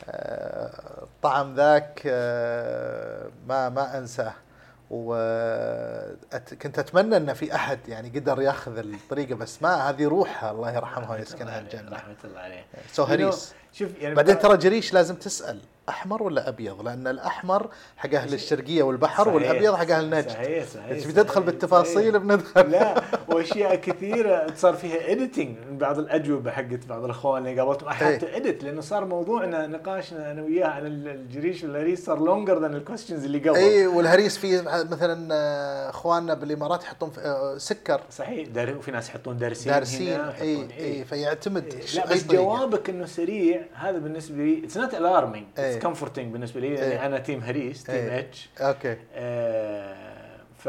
آه، 0.08 1.02
الطعم 1.02 1.54
ذاك 1.54 2.02
آه، 2.06 3.28
ما 3.48 3.68
ما 3.68 3.98
أنساه 3.98 4.32
وكنت 4.94 6.78
أتمنى 6.78 7.16
إن 7.16 7.34
في 7.34 7.54
أحد 7.54 7.78
يعني 7.88 8.08
قدر 8.08 8.42
يأخذ 8.42 8.78
الطريقة 8.78 9.34
بس 9.34 9.62
ما 9.62 9.74
هذه 9.74 10.08
روحها. 10.08 10.50
الله 10.50 10.72
يرحمها 10.72 11.12
ويسكنها 11.12 11.60
الجنة. 11.60 11.90
رحمة 11.92 12.16
الله 12.24 12.40
عليه. 12.40 12.64
سو 12.92 13.02
هريس 13.02 13.54
شوف 13.72 13.90
يعني 14.00 14.14
بعدين 14.14 14.38
ترى 14.38 14.56
جريش 14.56 14.92
لازم 14.92 15.14
تسأل. 15.14 15.60
أحمر 15.92 16.22
ولا 16.22 16.48
أبيض 16.48 16.82
لأن 16.82 17.06
الأحمر 17.06 17.68
حق 17.96 18.14
أهل 18.14 18.34
الشرقية 18.34 18.82
والبحر 18.82 19.22
صحيح، 19.24 19.34
والأبيض 19.34 19.74
حق 19.74 19.90
أهل 19.90 20.10
نجد 20.10 20.28
صحيح 20.30 20.64
صحيح 20.66 20.98
صحيح، 20.98 21.06
بتدخل 21.08 21.42
بالتفاصيل 21.42 21.94
صحيح. 22.12 22.16
بندخل 22.22 22.70
لا 22.70 23.02
وأشياء 23.28 23.74
كثيرة 23.74 24.46
صار 24.56 24.74
فيها 24.74 25.12
اديتنج 25.12 25.56
من 25.70 25.78
بعض 25.78 25.98
الأجوبة 25.98 26.50
حقت 26.50 26.86
بعض 26.88 27.04
الاخوان 27.04 27.46
اللي 27.46 27.60
قابلتهم 27.60 27.88
إيه. 28.02 28.18
to 28.18 28.22
edit 28.22 28.64
لأنه 28.64 28.80
صار 28.80 29.04
موضوعنا 29.04 29.66
نقاشنا 29.66 30.32
أنا 30.32 30.42
وياه 30.42 30.66
عن 30.66 30.86
ال- 30.86 31.08
الجريش 31.08 31.64
والهريس 31.64 32.04
صار 32.06 32.18
لونجر 32.18 32.58
ذان 32.60 32.74
الكويستشنز 32.74 33.24
اللي 33.24 33.38
قبل 33.38 33.56
اي 33.56 33.86
والهريس 33.86 34.38
في 34.38 34.62
مثلا 34.90 35.28
أخواننا 35.90 36.34
بالإمارات 36.34 36.82
يحطون 36.84 37.10
آه، 37.18 37.58
سكر 37.58 38.00
صحيح 38.10 38.48
دار 38.48 38.76
وفي 38.76 38.90
ناس 38.90 39.08
يحطون 39.08 39.36
دارسين 39.38 39.72
دارسين 39.72 40.20
اي 40.20 40.66
اي 40.78 41.04
فيعتمد 41.04 41.74
إيه. 41.74 41.86
ش- 41.86 41.96
لا 41.96 42.06
بس 42.06 42.22
طريقة. 42.22 42.42
جوابك 42.42 42.90
إنه 42.90 43.06
سريع 43.06 43.62
هذا 43.74 43.98
بالنسبة 43.98 44.36
لي 44.44 44.64
اتس 44.64 44.76
نوت 44.76 44.94
الارمينج 44.94 45.46
إيه. 45.58 45.74
اتس 45.74 45.81
كومفورتنج 45.82 46.32
بالنسبة 46.32 46.60
لي 46.60 46.66
إيه. 46.66 46.78
يعني 46.78 47.06
أنا 47.06 47.18
تيم 47.18 47.40
هريس 47.40 47.84
تيم 47.84 47.94
إيه. 47.94 48.18
اتش 48.18 48.48
أوكي 48.60 48.96
ف 50.58 50.68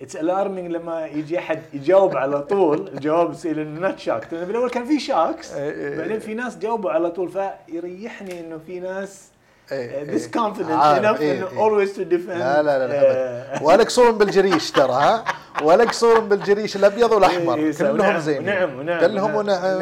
اتس 0.00 0.16
الارمينج 0.16 0.70
لما 0.70 1.06
يجي 1.06 1.38
أحد 1.38 1.62
يجاوب 1.72 2.16
على 2.16 2.42
طول 2.42 2.88
الجواب 2.94 3.32
يصير 3.32 3.62
إنه 3.62 3.80
نوت 3.80 3.98
شاك 3.98 4.32
لأنه 4.32 4.46
بالأول 4.46 4.70
كان 4.70 4.84
في 4.84 5.00
شاكس 5.00 5.52
إيه، 5.52 5.70
إيه. 5.70 5.98
بعدين 5.98 6.18
في 6.18 6.34
ناس 6.34 6.58
جاوبوا 6.58 6.90
على 6.90 7.10
طول 7.10 7.28
فيريحني 7.68 8.40
إنه 8.40 8.58
في 8.66 8.80
ناس 8.80 9.31
ذيس 9.72 10.30
إيه. 10.36 10.42
إيه، 10.66 11.02
إنه 11.02 11.18
إيه. 11.20 11.86
تو 11.86 12.02
ديفند 12.02 12.36
لا 12.38 12.62
لا 12.62 12.86
لا. 12.86 13.62
ولا 13.62 13.84
قصورهم 13.84 14.18
بالجريش 14.18 14.70
ترى 14.70 14.92
ها؟ 14.92 15.24
ولا 15.62 15.84
قصورهم 15.84 16.28
بالجريش 16.28 16.76
الأبيض 16.76 17.12
والأحمر. 17.12 17.72
كلهم 17.72 17.94
ونعم، 17.94 18.18
زينين. 18.18 18.48
ونعم، 18.48 18.78
ونعم، 18.78 19.00
كلهم 19.00 19.34
ونعم. 19.34 19.80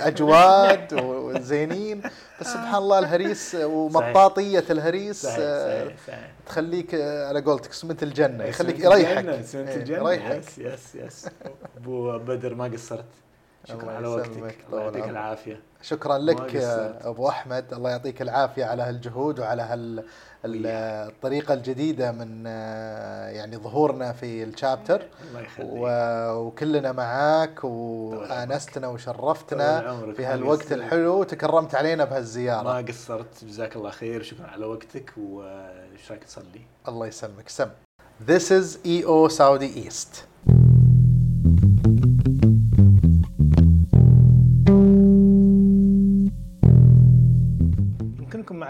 أجواد 0.00 0.94
وزينين. 0.94 2.02
بس 2.40 2.46
سبحان 2.46 2.74
الله 2.74 2.98
الهريس 2.98 3.56
ومطاطية 3.60 4.64
الهريس 4.70 5.22
صحيح 5.22 5.36
آه، 5.40 5.84
صحيح 5.84 5.96
صحيح. 6.06 6.30
تخليك 6.46 6.94
آه، 6.94 7.28
على 7.28 7.40
قولتك 7.40 7.72
سمنت 7.72 8.02
الجنة 8.02 8.44
يخليك 8.44 8.80
يريحك. 8.80 9.40
سمنت 9.44 9.76
الجنة 9.76 9.98
يريحك. 10.10 10.38
يس 10.38 10.58
يس 10.58 10.94
يس. 10.94 11.28
أبو 11.76 12.18
بدر 12.18 12.54
ما 12.54 12.64
قصرت؟ 12.64 13.04
شكرا 13.64 13.92
على 13.92 14.08
وقتك. 14.08 14.56
الله 14.68 14.82
يعطيك. 14.82 15.04
العافية. 15.08 15.60
شكرا 15.82 16.18
ما 16.18 16.22
لك 16.22 16.56
أبو 16.56 17.28
أحمد. 17.28 17.72
الله 17.72 17.90
يعطيك 17.90 18.22
العافية 18.22 18.64
على 18.64 18.82
هالجهود 18.82 19.40
وعلى 19.40 19.62
هال 19.62 20.04
ال- 20.44 20.66
الطريقة 21.12 21.54
الجديدة 21.54 22.12
من 22.12 22.44
آه، 22.46 23.28
يعني 23.28 23.56
ظهورنا 23.56 24.12
في 24.12 24.42
الشابتر. 24.44 25.02
الله 25.58 26.34
وكلنا 26.36 26.92
معاك 26.92 27.64
وآنستنا 27.64 28.88
وشرفتنا 28.88 29.80
في 30.12 30.22
ما 30.22 30.34
هالوقت. 30.34 30.72
الحلو 30.72 31.20
وتكرمت 31.20 31.74
علينا 31.74 32.04
ما 32.04 32.10
بهالزياره 32.10 32.80
قصرت 32.82 33.44
جزاك 33.44 33.76
الله 33.76 33.90
خير. 33.90 34.22
شكرا 34.22 34.46
على 34.46 34.66
وقتك 34.66 35.10
وإيش 35.18 36.10
رايك 36.10 36.24
تصلي؟ 36.24 36.60
الله 36.88 37.06
يسلمك. 37.06 37.48
سم. 37.48 37.68
This 38.28 38.50
is 38.50 38.78
EO 38.86 39.28
Saudi 39.28 39.88
East. 39.88 40.31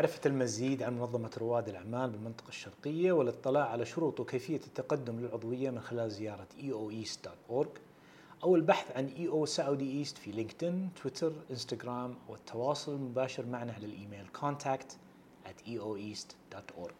معرفة 0.03 0.21
المزيد 0.27 0.83
عن 0.83 0.99
منظمة 0.99 1.31
رواد 1.39 1.69
الأعمال 1.69 2.11
بالمنطقة 2.11 2.49
الشرقية 2.49 3.13
والاطلاع 3.13 3.69
على 3.69 3.87
شروط 3.87 4.21
وكيفية 4.21 4.61
التقدم 4.67 5.21
للعضوية 5.21 5.71
من 5.71 5.81
خلال 5.81 6.11
زيارة 6.11 6.47
eoeast.org 6.61 7.69
أو 8.45 8.57
البحث 8.57 8.97
عن 8.97 9.09
EO 9.09 9.49
Saudi 9.49 10.09
East 10.09 10.19
في 10.19 10.31
لينكدين، 10.33 10.91
تويتر، 11.03 11.33
إنستغرام 11.51 12.15
والتواصل 12.29 12.93
المباشر 12.93 13.47
معنا 13.47 13.73
على 13.73 13.87
الإيميل 13.87 14.27
contact 14.43 14.97
at 15.47 15.69
eoeast.org. 15.69 16.95